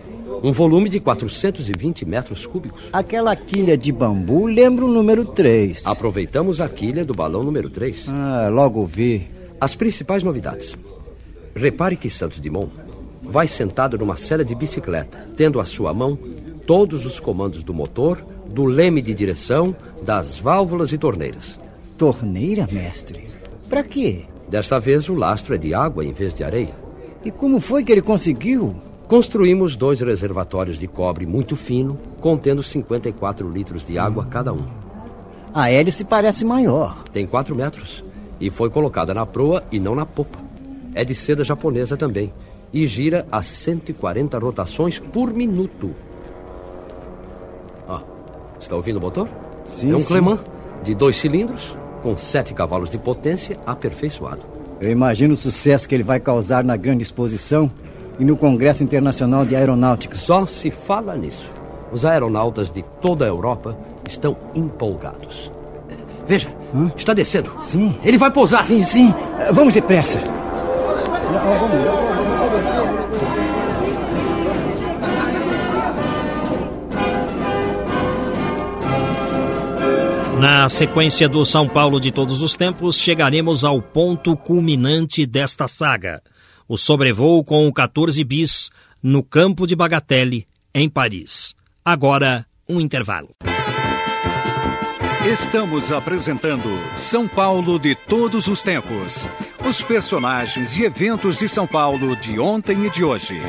[0.42, 2.84] Um volume de 420 metros cúbicos.
[2.92, 5.84] Aquela quilha de bambu lembra o número 3.
[5.84, 8.06] Aproveitamos a quilha do balão número 3.
[8.08, 9.28] Ah, logo vi.
[9.60, 10.76] As principais novidades.
[11.54, 12.72] Repare que Santos Dumont
[13.22, 16.18] vai sentado numa cela de bicicleta, tendo à sua mão
[16.66, 21.58] todos os comandos do motor, do leme de direção, das válvulas e torneiras.
[21.98, 23.28] Torneira, mestre?
[23.68, 24.22] Para quê?
[24.48, 26.74] Desta vez o lastro é de água em vez de areia.
[27.24, 28.74] E como foi que ele conseguiu?
[29.10, 34.64] Construímos dois reservatórios de cobre muito fino, contendo 54 litros de água cada um.
[35.52, 37.02] A hélice parece maior.
[37.12, 38.04] Tem 4 metros
[38.40, 40.38] e foi colocada na proa e não na popa.
[40.94, 42.32] É de seda japonesa também
[42.72, 45.92] e gira a 140 rotações por minuto.
[47.88, 48.04] Ah,
[48.60, 49.28] está ouvindo o motor?
[49.64, 49.90] Sim.
[49.90, 50.04] É um.
[50.04, 50.38] Clemant
[50.84, 54.42] de dois cilindros, com 7 cavalos de potência, aperfeiçoado.
[54.80, 57.68] Eu imagino o sucesso que ele vai causar na grande exposição
[58.20, 60.14] e no Congresso Internacional de Aeronáutica.
[60.14, 61.50] Só se fala nisso.
[61.90, 65.50] Os aeronautas de toda a Europa estão empolgados.
[66.28, 66.92] Veja, Hã?
[66.94, 67.50] está descendo.
[67.60, 67.98] Sim.
[68.04, 68.64] Ele vai pousar.
[68.64, 69.12] Sim, sim.
[69.52, 70.20] Vamos depressa.
[80.38, 86.22] Na sequência do São Paulo de todos os tempos, chegaremos ao ponto culminante desta saga:
[86.70, 88.70] o sobrevoo com o 14 bis
[89.02, 91.52] no campo de Bagatelle, em Paris.
[91.84, 93.34] Agora, um intervalo.
[95.26, 99.26] Estamos apresentando São Paulo de todos os tempos.
[99.68, 103.40] Os personagens e eventos de São Paulo de ontem e de hoje.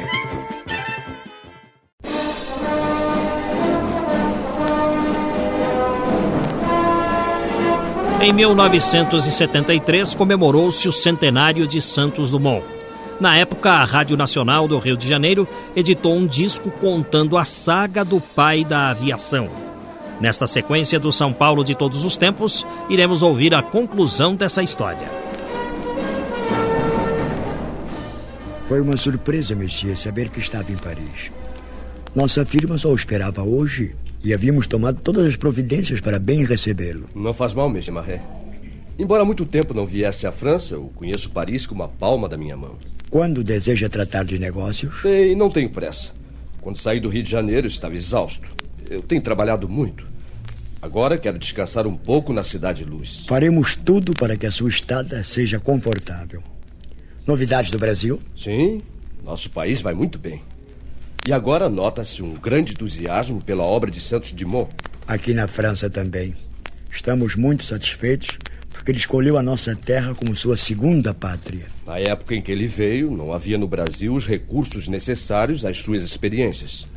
[8.20, 12.81] Em 1973, comemorou-se o centenário de Santos Dumont.
[13.22, 18.04] Na época, a Rádio Nacional do Rio de Janeiro editou um disco contando a saga
[18.04, 19.48] do pai da aviação.
[20.20, 25.08] Nesta sequência do São Paulo de todos os tempos, iremos ouvir a conclusão dessa história.
[28.68, 31.32] Foi uma surpresa, Messias, saber que estava em Paris.
[32.16, 37.08] Nossa firma só o esperava hoje e havíamos tomado todas as providências para bem recebê-lo.
[37.14, 38.22] Não faz mal, Monsieur Marret.
[38.98, 42.36] Embora há muito tempo não viesse à França, eu conheço Paris como a palma da
[42.36, 42.78] minha mão.
[43.12, 45.04] Quando deseja tratar de negócios?
[45.04, 46.12] E não tenho pressa.
[46.62, 48.48] Quando saí do Rio de Janeiro, estava exausto.
[48.90, 50.08] Eu tenho trabalhado muito.
[50.82, 53.26] Agora quero descansar um pouco na Cidade Luz.
[53.28, 56.42] Faremos tudo para que a sua estada seja confortável.
[57.28, 58.18] Novidades do Brasil?
[58.36, 58.82] Sim,
[59.22, 60.42] nosso país vai muito bem.
[61.28, 64.74] E agora nota-se um grande entusiasmo pela obra de Santos Dumont.
[65.06, 66.34] Aqui na França também.
[66.90, 68.38] Estamos muito satisfeitos
[68.82, 71.68] porque ele escolheu a nossa terra como sua segunda pátria.
[71.86, 76.02] Na época em que ele veio, não havia no Brasil os recursos necessários às suas
[76.02, 76.88] experiências.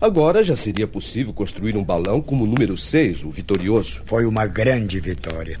[0.00, 4.02] Agora já seria possível construir um balão como o número 6, o Vitorioso.
[4.04, 5.58] Foi uma grande vitória.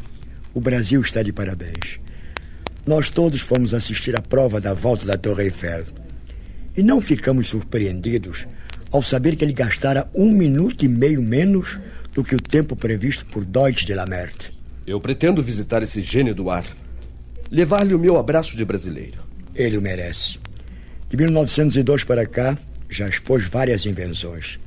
[0.54, 1.98] O Brasil está de parabéns.
[2.86, 5.82] Nós todos fomos assistir à prova da volta da Torre Eiffel.
[6.76, 8.46] E não ficamos surpreendidos
[8.92, 11.80] ao saber que ele gastara um minuto e meio menos
[12.14, 14.55] do que o tempo previsto por Deutsche de la Merte.
[14.86, 16.64] Eu pretendo visitar esse gênio do ar.
[17.50, 19.18] Levar-lhe o meu abraço de brasileiro.
[19.52, 20.38] Ele o merece.
[21.10, 22.56] De 1902 para cá,
[22.88, 24.60] já expôs várias invenções.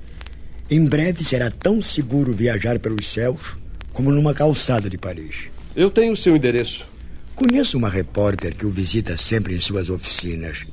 [0.70, 3.58] Em breve será tão seguro viajar pelos céus
[3.94, 5.48] como numa calçada de Paris.
[5.74, 6.86] Eu tenho o seu endereço.
[7.34, 10.66] Conheço uma repórter que o visita sempre em suas oficinas.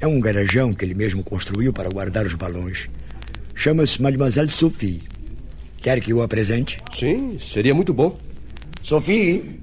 [0.00, 2.88] É um garajão que ele mesmo construiu para guardar os balões.
[3.56, 5.02] Chama-se Mademoiselle Sophie.
[5.78, 6.78] Quer que o apresente?
[6.92, 8.27] Sim, seria muito bom.
[8.82, 9.60] Sophie!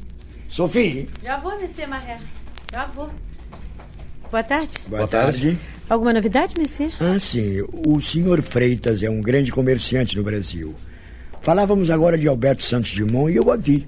[0.49, 1.07] Sophie!
[1.23, 2.19] Já vou, Monsieur Marré.
[2.71, 3.09] Já vou.
[4.29, 4.77] Boa tarde.
[4.87, 5.41] Boa, Boa tarde.
[5.41, 5.59] tarde.
[5.89, 6.91] Alguma novidade, Monsieur?
[6.99, 7.63] Ah, sim.
[7.85, 10.75] O senhor Freitas é um grande comerciante no Brasil.
[11.41, 13.85] Falávamos agora de Alberto Santos Dumont e eu a vi.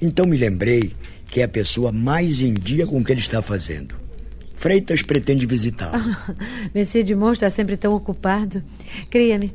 [0.00, 0.92] Então me lembrei
[1.28, 3.94] que é a pessoa mais em dia com o que ele está fazendo.
[4.54, 5.98] Freitas pretende visitá-lo.
[6.74, 8.62] Monsieur Dumont está sempre tão ocupado.
[9.10, 9.52] Creia-me,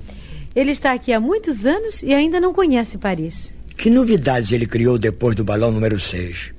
[0.55, 3.53] ele está aqui há muitos anos e ainda não conhece Paris.
[3.77, 6.51] Que novidades ele criou depois do balão número 6?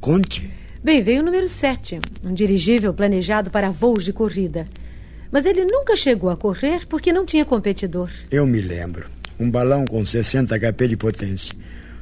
[0.00, 0.50] Conte.
[0.82, 4.66] Bem, veio o número 7, um dirigível planejado para voos de corrida.
[5.30, 8.08] Mas ele nunca chegou a correr porque não tinha competidor.
[8.30, 9.06] Eu me lembro.
[9.38, 11.54] Um balão com 60 HP de potência.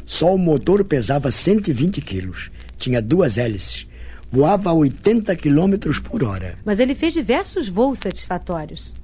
[0.07, 2.53] Só o motor pesava 120 quilos.
[2.79, 3.89] Tinha duas hélices.
[4.31, 6.55] Voava a 80 quilômetros por hora.
[6.65, 8.95] Mas ele fez diversos voos satisfatórios.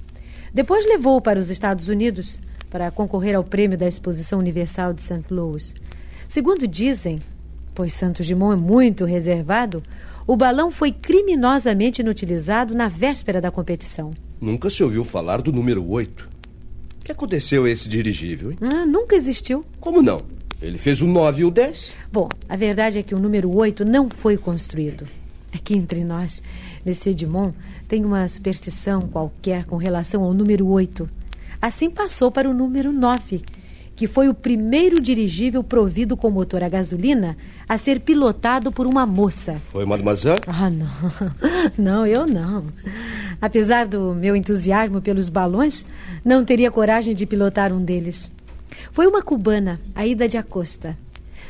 [0.53, 2.39] Depois levou para os Estados Unidos
[2.69, 5.25] para concorrer ao prêmio da Exposição Universal de St.
[5.29, 5.73] Louis.
[6.27, 7.19] Segundo dizem,
[7.73, 9.81] pois Santos Dumont é muito reservado,
[10.27, 14.11] o balão foi criminosamente inutilizado na véspera da competição.
[14.39, 16.29] Nunca se ouviu falar do número 8.
[17.01, 18.57] O que aconteceu a esse dirigível, hein?
[18.61, 19.65] Ah, nunca existiu.
[19.79, 20.21] Como não?
[20.61, 21.95] Ele fez o 9 e o 10.
[22.11, 25.07] Bom, a verdade é que o número 8 não foi construído.
[25.51, 26.43] Aqui entre nós,
[26.85, 27.55] Monsieur Dumont
[27.87, 31.09] tem uma superstição qualquer com relação ao número 8.
[31.61, 33.43] Assim passou para o número 9,
[33.93, 37.35] que foi o primeiro dirigível provido com motor a gasolina
[37.67, 39.61] a ser pilotado por uma moça.
[39.71, 40.39] Foi mademoiselle?
[40.47, 40.87] Ah, não.
[41.77, 42.65] Não, eu não.
[43.41, 45.85] Apesar do meu entusiasmo pelos balões,
[46.23, 48.31] não teria coragem de pilotar um deles.
[48.91, 50.97] Foi uma cubana, a Ida de Acosta.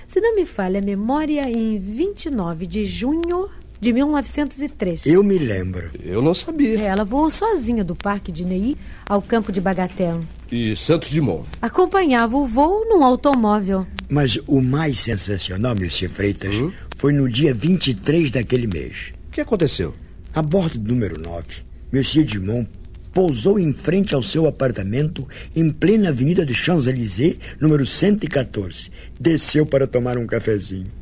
[0.07, 3.47] Se não me falha a memória, em 29 de junho
[3.80, 5.06] de 1903.
[5.06, 5.90] Eu me lembro.
[6.04, 6.80] Eu não sabia.
[6.80, 8.76] Ela voou sozinha do Parque de Ney
[9.08, 10.28] ao campo de Bagatelle.
[10.52, 11.48] E Santos Dumont?
[11.62, 13.88] Acompanhava o voo num automóvel.
[14.10, 16.72] Mas o mais sensacional, Monsieur Freitas, hum?
[16.98, 19.14] foi no dia 23 daquele mês.
[19.28, 19.94] O que aconteceu?
[20.34, 21.44] A bordo do número 9,
[21.92, 22.68] Monsieur Dumont
[23.12, 28.92] pousou em frente ao seu apartamento em plena Avenida de Champs-Élysées, número 114.
[29.20, 30.99] Desceu para tomar um cafezinho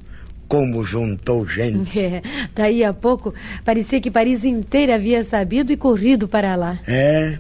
[0.48, 2.00] como juntou gente.
[2.08, 2.22] É,
[2.56, 3.34] daí a pouco,
[3.66, 6.80] parecia que Paris inteira havia sabido e corrido para lá.
[6.88, 7.38] É,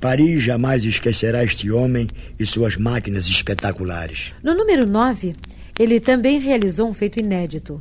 [0.00, 2.06] Paris jamais esquecerá este homem
[2.38, 4.32] e suas máquinas espetaculares.
[4.42, 5.34] No número 9,
[5.78, 7.80] ele também realizou um feito inédito.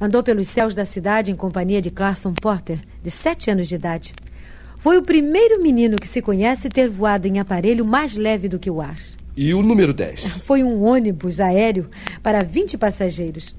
[0.00, 4.12] Andou pelos céus da cidade em companhia de Clarkson Porter, de sete anos de idade.
[4.78, 8.70] Foi o primeiro menino que se conhece ter voado em aparelho mais leve do que
[8.70, 8.96] o ar.
[9.36, 10.38] E o número 10?
[10.44, 11.90] Foi um ônibus aéreo
[12.22, 13.54] para 20 passageiros.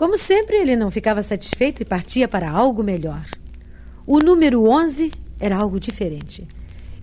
[0.00, 3.22] Como sempre, ele não ficava satisfeito e partia para algo melhor.
[4.06, 6.48] O número 11 era algo diferente.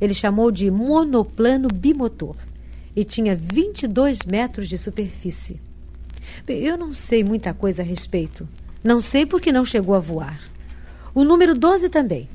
[0.02, 2.36] Ele chamou de monoplano bimotor
[2.96, 5.62] e tinha 22 metros de superfície.
[6.48, 8.50] Eu não sei muita coisa a respeito.
[8.84, 10.42] Não sei porque não chegou a voar.
[11.14, 12.28] O número 12 também.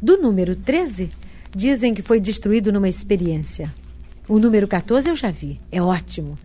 [0.00, 1.12] Do número 13,
[1.54, 3.70] dizem que foi destruído numa experiência.
[4.26, 5.60] O número 14 eu já vi.
[5.70, 6.38] É ótimo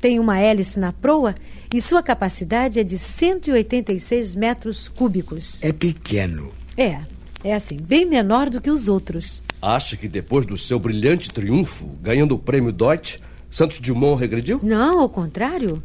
[0.00, 1.34] tem uma hélice na proa
[1.72, 5.62] e sua capacidade é de 186 metros cúbicos.
[5.62, 6.52] É pequeno.
[6.76, 7.00] É,
[7.42, 9.42] é assim, bem menor do que os outros.
[9.60, 13.18] Acha que depois do seu brilhante triunfo, ganhando o prêmio Deutsch,
[13.50, 14.60] Santos Dumont regrediu?
[14.62, 15.82] Não, ao contrário.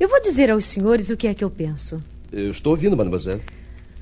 [0.00, 2.02] Eu vou dizer aos senhores o que é que eu penso.
[2.32, 3.42] Eu estou ouvindo, mademoiselle.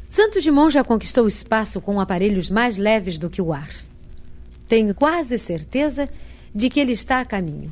[0.09, 3.69] Santos Dumont já conquistou o espaço com aparelhos mais leves do que o ar.
[4.67, 6.09] Tenho quase certeza
[6.55, 7.71] de que ele está a caminho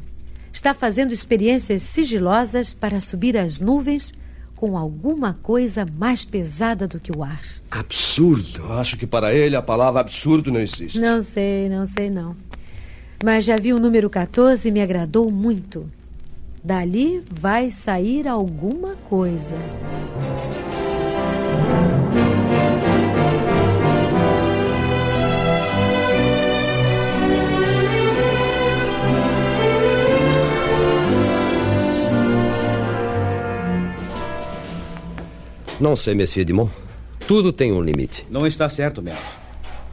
[0.55, 4.15] está fazendo experiências sigilosas para subir as nuvens
[4.55, 7.43] com alguma coisa mais pesada do que o ar.
[7.73, 8.73] Absurdo.
[8.75, 11.01] Acho que para ele a palavra absurdo não existe.
[11.01, 12.37] Não sei, não sei não.
[13.23, 15.91] Mas já vi o número 14 e me agradou muito.
[16.63, 19.57] Dali vai sair alguma coisa.
[35.81, 36.71] Não sei, Monsieur Dumont.
[37.27, 38.27] Tudo tem um limite.
[38.31, 39.25] Não está certo, mestre.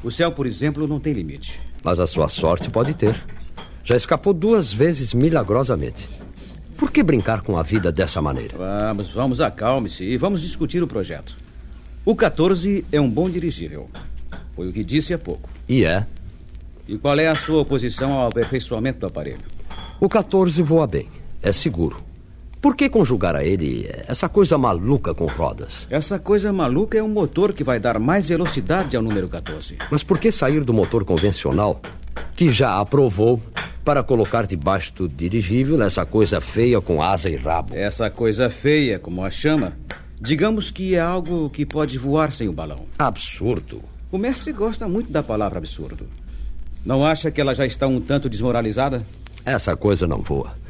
[0.03, 1.59] O céu, por exemplo, não tem limite.
[1.83, 3.15] Mas a sua sorte pode ter.
[3.83, 6.07] Já escapou duas vezes milagrosamente.
[6.77, 8.55] Por que brincar com a vida dessa maneira?
[8.57, 11.35] Vamos, vamos, acalme-se e vamos discutir o projeto.
[12.05, 13.89] O 14 é um bom dirigível.
[14.55, 15.49] Foi o que disse há pouco.
[15.67, 16.05] E é?
[16.87, 19.41] E qual é a sua oposição ao aperfeiçoamento do aparelho?
[19.99, 21.07] O 14 voa bem.
[21.41, 21.97] É seguro.
[22.61, 25.87] Por que conjugar a ele essa coisa maluca com rodas?
[25.89, 29.77] Essa coisa maluca é um motor que vai dar mais velocidade ao número 14.
[29.89, 31.81] Mas por que sair do motor convencional,
[32.35, 33.41] que já aprovou,
[33.83, 37.73] para colocar debaixo do dirigível nessa coisa feia com asa e rabo?
[37.75, 39.73] Essa coisa feia, como a chama,
[40.21, 42.85] digamos que é algo que pode voar sem o balão.
[42.99, 43.81] Absurdo.
[44.11, 46.05] O mestre gosta muito da palavra absurdo.
[46.85, 49.03] Não acha que ela já está um tanto desmoralizada?
[49.43, 50.61] Essa coisa não voa.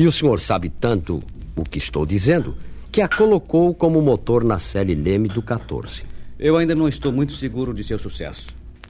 [0.00, 1.22] E o senhor sabe tanto
[1.54, 2.56] o que estou dizendo
[2.90, 6.00] que a colocou como motor na série Leme do 14.
[6.38, 8.46] Eu ainda não estou muito seguro de seu sucesso.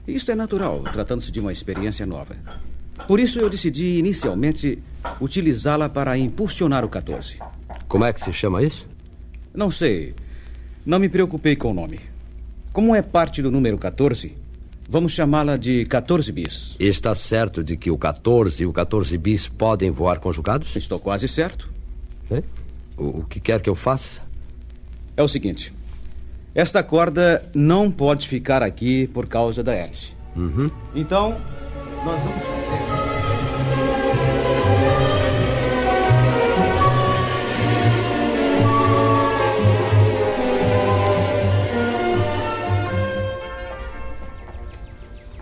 [0.07, 2.37] Isto é natural, tratando-se de uma experiência nova.
[3.09, 4.79] Por isso eu decidi inicialmente
[5.19, 7.39] utilizá-la para impulsionar o 14.
[7.89, 8.87] Como é que se chama isso?
[9.53, 10.15] Não sei.
[10.85, 11.99] Não me preocupei com o nome.
[12.71, 14.33] Como é parte do número 14,
[14.89, 16.75] Vamos chamá-la de 14 bis.
[16.79, 20.75] Está certo de que o 14 e o 14 bis podem voar conjugados?
[20.75, 21.71] Estou quase certo.
[22.29, 22.43] É?
[22.97, 24.21] O, o que quer que eu faça?
[25.15, 25.73] É o seguinte:
[26.53, 30.09] esta corda não pode ficar aqui por causa da hélice.
[30.35, 30.69] Uhum.
[30.93, 31.39] Então,
[32.03, 32.90] nós vamos fazer.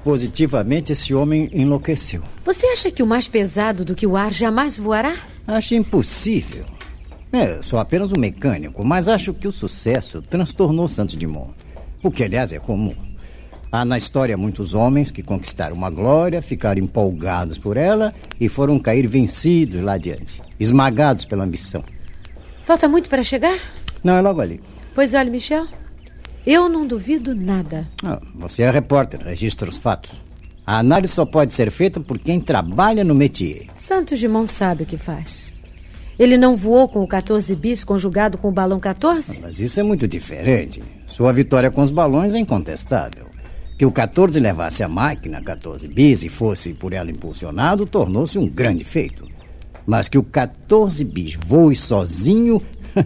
[0.03, 2.21] Positivamente, esse homem enlouqueceu.
[2.45, 5.15] Você acha que o mais pesado do que o ar jamais voará?
[5.45, 6.65] Acho impossível.
[7.31, 11.53] É, sou apenas um mecânico, mas acho que o sucesso transtornou Santos Dumont.
[12.01, 12.95] O que, aliás, é comum.
[13.71, 18.79] Há na história muitos homens que conquistaram uma glória, ficaram empolgados por ela e foram
[18.79, 21.83] cair vencidos lá adiante, esmagados pela ambição.
[22.65, 23.59] Falta muito para chegar?
[24.03, 24.59] Não, é logo ali.
[24.95, 25.67] Pois olha, Michel,
[26.45, 27.87] eu não duvido nada.
[28.03, 30.11] Ah, você é repórter, registra os fatos.
[30.65, 33.67] A análise só pode ser feita por quem trabalha no métier.
[33.75, 35.51] Santos Dumont sabe o que faz.
[36.19, 39.39] Ele não voou com o 14 bis conjugado com o balão 14?
[39.41, 40.83] Mas isso é muito diferente.
[41.07, 43.27] Sua vitória com os balões é incontestável.
[43.77, 48.47] Que o 14 levasse a máquina 14 bis e fosse por ela impulsionado tornou-se um
[48.47, 49.25] grande feito.
[49.87, 52.61] Mas que o 14 bis voe sozinho,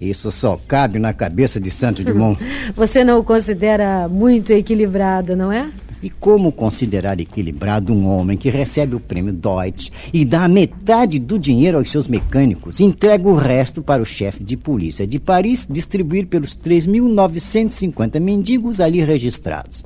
[0.00, 2.40] isso só cabe na cabeça de Santos Dumont.
[2.76, 5.70] Você não o considera muito equilibrado, não é?
[6.00, 11.36] E como considerar equilibrado um homem que recebe o prêmio Deutsch e dá metade do
[11.36, 15.66] dinheiro aos seus mecânicos e entrega o resto para o chefe de polícia de Paris
[15.68, 19.84] distribuir pelos 3.950 mendigos ali registrados,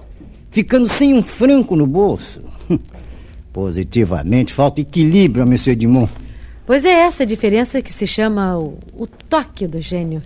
[0.50, 2.42] ficando sem um franco no bolso?
[3.50, 6.10] Positivamente falta equilíbrio, Monsieur Dumont.
[6.66, 10.22] Pois é essa a diferença que se chama o, o toque do gênio.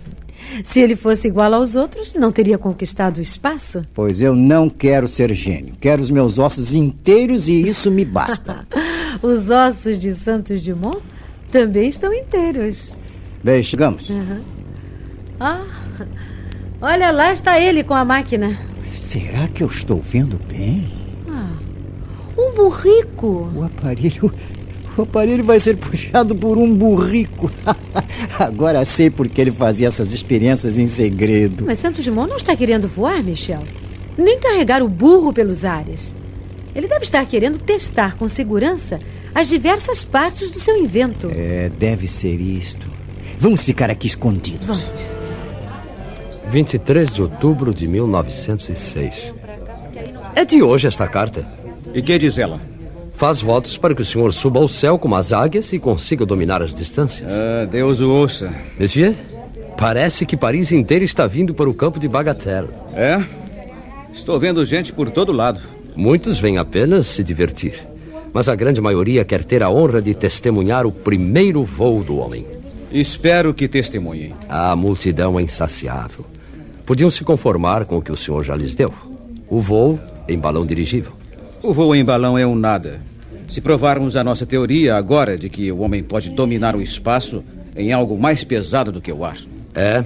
[0.63, 3.85] Se ele fosse igual aos outros, não teria conquistado o espaço?
[3.93, 5.73] Pois eu não quero ser gênio.
[5.79, 8.67] Quero os meus ossos inteiros e isso me basta.
[9.21, 11.01] Os ossos de Santos Dumont
[11.49, 12.99] também estão inteiros.
[13.43, 14.09] Bem, chegamos.
[14.09, 14.41] Uhum.
[15.39, 15.65] Ah,
[16.79, 18.57] olha lá está ele com a máquina.
[18.93, 20.91] Será que eu estou vendo bem?
[21.29, 21.57] Ah,
[22.37, 23.51] um burrico.
[23.55, 24.31] O aparelho
[25.01, 27.51] o aparelho vai ser puxado por um burrico.
[28.39, 31.65] Agora sei por que ele fazia essas experiências em segredo.
[31.65, 33.63] Mas Santos Dumont não está querendo voar, Michel.
[34.17, 36.15] Nem carregar o burro pelos ares.
[36.73, 38.99] Ele deve estar querendo testar com segurança
[39.33, 41.29] as diversas partes do seu invento.
[41.33, 42.89] É, deve ser isto.
[43.39, 44.65] Vamos ficar aqui escondidos.
[44.65, 45.17] Vamos.
[46.49, 49.33] 23 de outubro de 1906.
[50.35, 51.47] É de hoje esta carta.
[51.93, 52.76] E que diz ela?
[53.17, 56.61] Faz votos para que o senhor suba ao céu como as águias e consiga dominar
[56.61, 57.31] as distâncias.
[57.31, 58.53] Ah, Deus o ouça.
[58.79, 59.15] Monsieur,
[59.75, 62.67] parece que Paris inteiro está vindo para o campo de Bagatelle.
[62.93, 63.19] É?
[64.13, 65.59] Estou vendo gente por todo lado.
[65.95, 67.87] Muitos vêm apenas se divertir.
[68.31, 72.45] Mas a grande maioria quer ter a honra de testemunhar o primeiro voo do homem.
[72.91, 74.35] Espero que testemunhem.
[74.47, 76.23] A multidão é insaciável.
[76.85, 78.93] Podiam se conformar com o que o senhor já lhes deu.
[79.49, 79.99] O voo
[80.29, 81.13] em balão dirigível.
[81.67, 83.01] O voo em balão é um nada.
[83.49, 87.43] Se provarmos a nossa teoria agora de que o homem pode dominar o espaço
[87.75, 89.35] em algo mais pesado do que o ar.
[89.75, 90.01] É,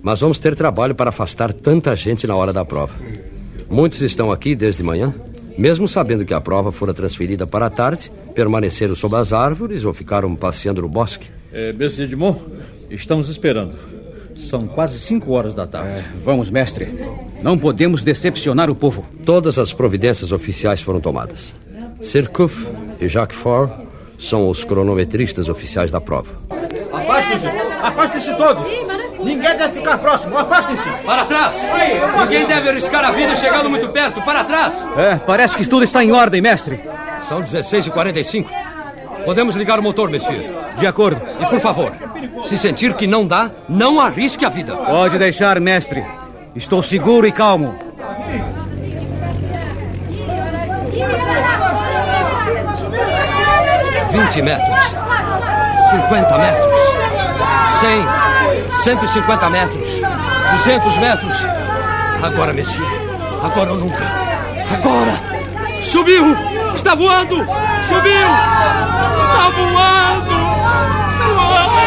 [0.00, 2.94] mas vamos ter trabalho para afastar tanta gente na hora da prova.
[3.68, 5.14] Muitos estão aqui desde manhã,
[5.58, 9.92] mesmo sabendo que a prova fora transferida para a tarde, permaneceram sob as árvores ou
[9.92, 11.28] ficaram passeando no bosque.
[11.52, 12.40] É, Dumont,
[12.88, 13.97] estamos esperando.
[14.38, 15.98] São quase cinco horas da tarde.
[15.98, 16.94] É, vamos, mestre.
[17.42, 19.04] Não podemos decepcionar o povo.
[19.24, 21.54] Todas as providências oficiais foram tomadas.
[22.00, 22.68] Sirkuf
[23.00, 23.70] e Jacques Faure
[24.18, 26.30] são os cronometristas oficiais da prova.
[26.92, 27.46] Afastem-se!
[27.82, 28.64] Afastem-se todos!
[29.18, 30.88] Ninguém deve ficar próximo, afastem-se!
[31.04, 31.56] Para trás!
[31.72, 34.22] Aí, Ninguém deve arriscar a vida chegando muito perto.
[34.22, 34.86] Para trás!
[34.96, 36.80] É, parece que tudo está em ordem, mestre.
[37.20, 38.46] São 16h45.
[39.28, 40.50] Podemos ligar o motor, monsieur.
[40.78, 41.20] De acordo.
[41.38, 41.92] E por favor,
[42.46, 44.74] se sentir que não dá, não arrisque a vida.
[44.74, 46.02] Pode deixar, mestre.
[46.56, 47.78] Estou seguro e calmo.
[54.10, 54.78] Vinte metros.
[55.90, 56.74] 50 metros.
[57.80, 58.82] 100.
[58.82, 59.90] 150 metros.
[60.52, 61.36] 200 metros.
[62.22, 62.88] Agora, Monsieur.
[63.42, 64.04] Agora ou nunca.
[64.72, 65.82] Agora.
[65.82, 66.57] Subiu!
[66.88, 67.36] Está voando!
[67.86, 68.28] Subiu!
[69.20, 70.36] Está voando!
[71.22, 71.78] Tudo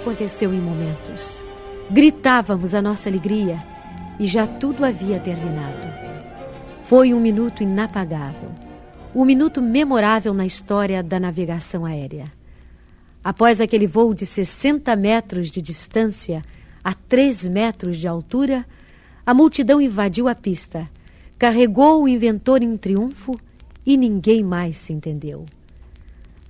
[0.00, 1.44] aconteceu em momentos.
[1.90, 3.62] Gritávamos a nossa alegria
[4.18, 5.88] e já tudo havia terminado.
[6.82, 8.50] Foi um minuto inapagável,
[9.14, 12.24] um minuto memorável na história da navegação aérea.
[13.22, 16.42] Após aquele voo de 60 metros de distância
[16.82, 18.64] a 3 metros de altura,
[19.26, 20.88] a multidão invadiu a pista,
[21.38, 23.38] carregou o inventor em triunfo
[23.84, 25.44] e ninguém mais se entendeu.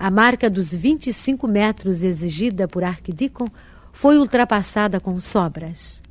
[0.00, 3.46] A marca dos 25 metros exigida por Arquideacon
[3.92, 6.02] foi ultrapassada com sobras.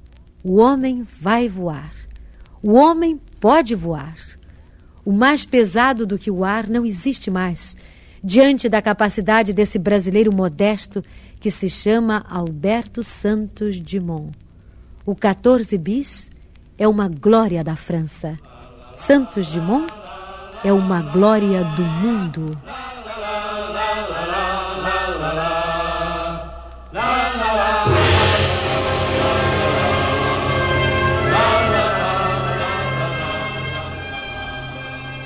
[0.43, 1.91] O homem vai voar.
[2.61, 4.15] O homem pode voar.
[5.03, 7.75] O mais pesado do que o ar não existe mais,
[8.23, 11.03] diante da capacidade desse brasileiro modesto
[11.39, 14.29] que se chama Alberto Santos Dumont.
[15.03, 16.29] O 14 bis
[16.77, 18.37] é uma glória da França.
[18.95, 19.91] Santos Dumont
[20.63, 22.51] é uma glória do mundo.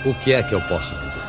[0.05, 1.23] O que é que eu posso dizer?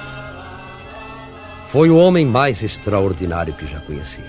[1.68, 4.22] Foi o homem mais extraordinário que já conheci.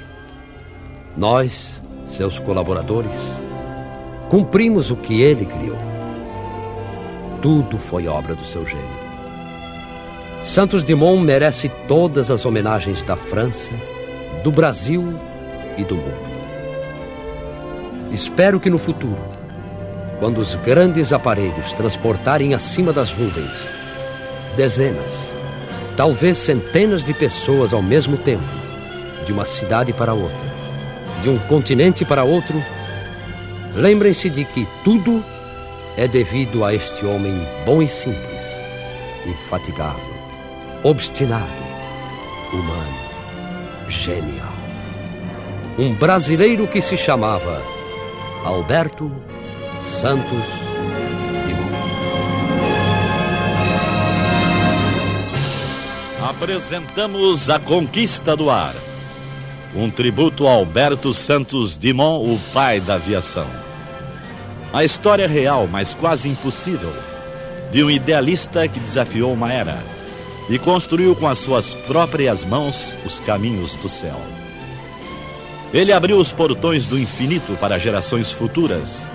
[1.17, 3.17] Nós, seus colaboradores,
[4.29, 5.77] cumprimos o que ele criou.
[7.41, 9.05] Tudo foi obra do seu gênio.
[10.43, 13.71] Santos Dumont merece todas as homenagens da França,
[14.43, 15.19] do Brasil
[15.75, 16.35] e do mundo.
[18.11, 19.23] Espero que no futuro,
[20.19, 23.74] quando os grandes aparelhos transportarem acima das nuvens
[24.55, 25.35] dezenas,
[25.95, 28.43] talvez centenas de pessoas ao mesmo tempo,
[29.25, 30.47] de uma cidade para outra,
[31.21, 32.61] de um continente para outro,
[33.75, 35.23] lembrem-se de que tudo
[35.97, 37.35] é devido a este homem
[37.65, 38.41] bom e simples,
[39.25, 40.15] infatigável,
[40.83, 41.45] obstinado,
[42.53, 42.97] humano,
[43.87, 44.53] genial.
[45.77, 47.61] Um brasileiro que se chamava
[48.43, 49.11] Alberto
[49.99, 50.64] Santos
[56.35, 58.75] apresentamos A Conquista do Ar.
[59.73, 63.47] Um tributo a Alberto Santos Dumont, o pai da aviação.
[64.73, 66.91] A história real, mas quase impossível,
[67.71, 69.81] de um idealista que desafiou uma era
[70.49, 74.19] e construiu com as suas próprias mãos os caminhos do céu.
[75.73, 79.07] Ele abriu os portões do infinito para gerações futuras,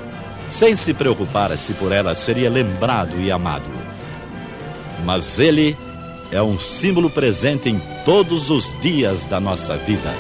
[0.49, 3.71] sem se preocupar se por elas seria lembrado e amado.
[5.05, 5.77] Mas ele
[6.31, 10.15] é um símbolo presente em todos os dias da nossa vida.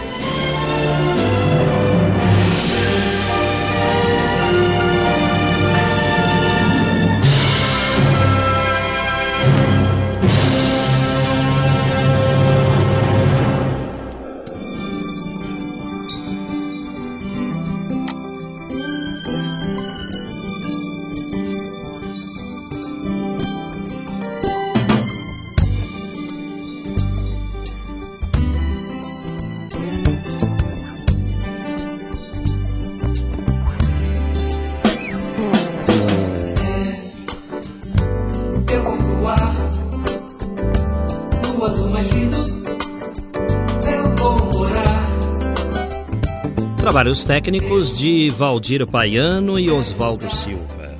[47.00, 50.98] trabalhos técnicos de Valdir Paiano e Oswaldo Silva.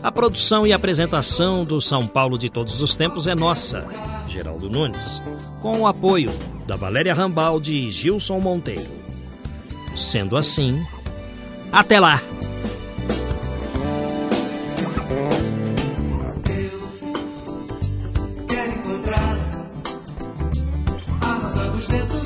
[0.00, 3.84] A produção e apresentação do São Paulo de todos os tempos é nossa,
[4.28, 5.20] Geraldo Nunes,
[5.60, 6.32] com o apoio
[6.64, 8.86] da Valéria Rambaldi e Gilson Monteiro.
[9.96, 10.80] Sendo assim,
[11.72, 12.22] até lá!
[18.36, 19.38] Eu quero encontrar
[21.20, 21.34] a
[22.06, 22.25] dos.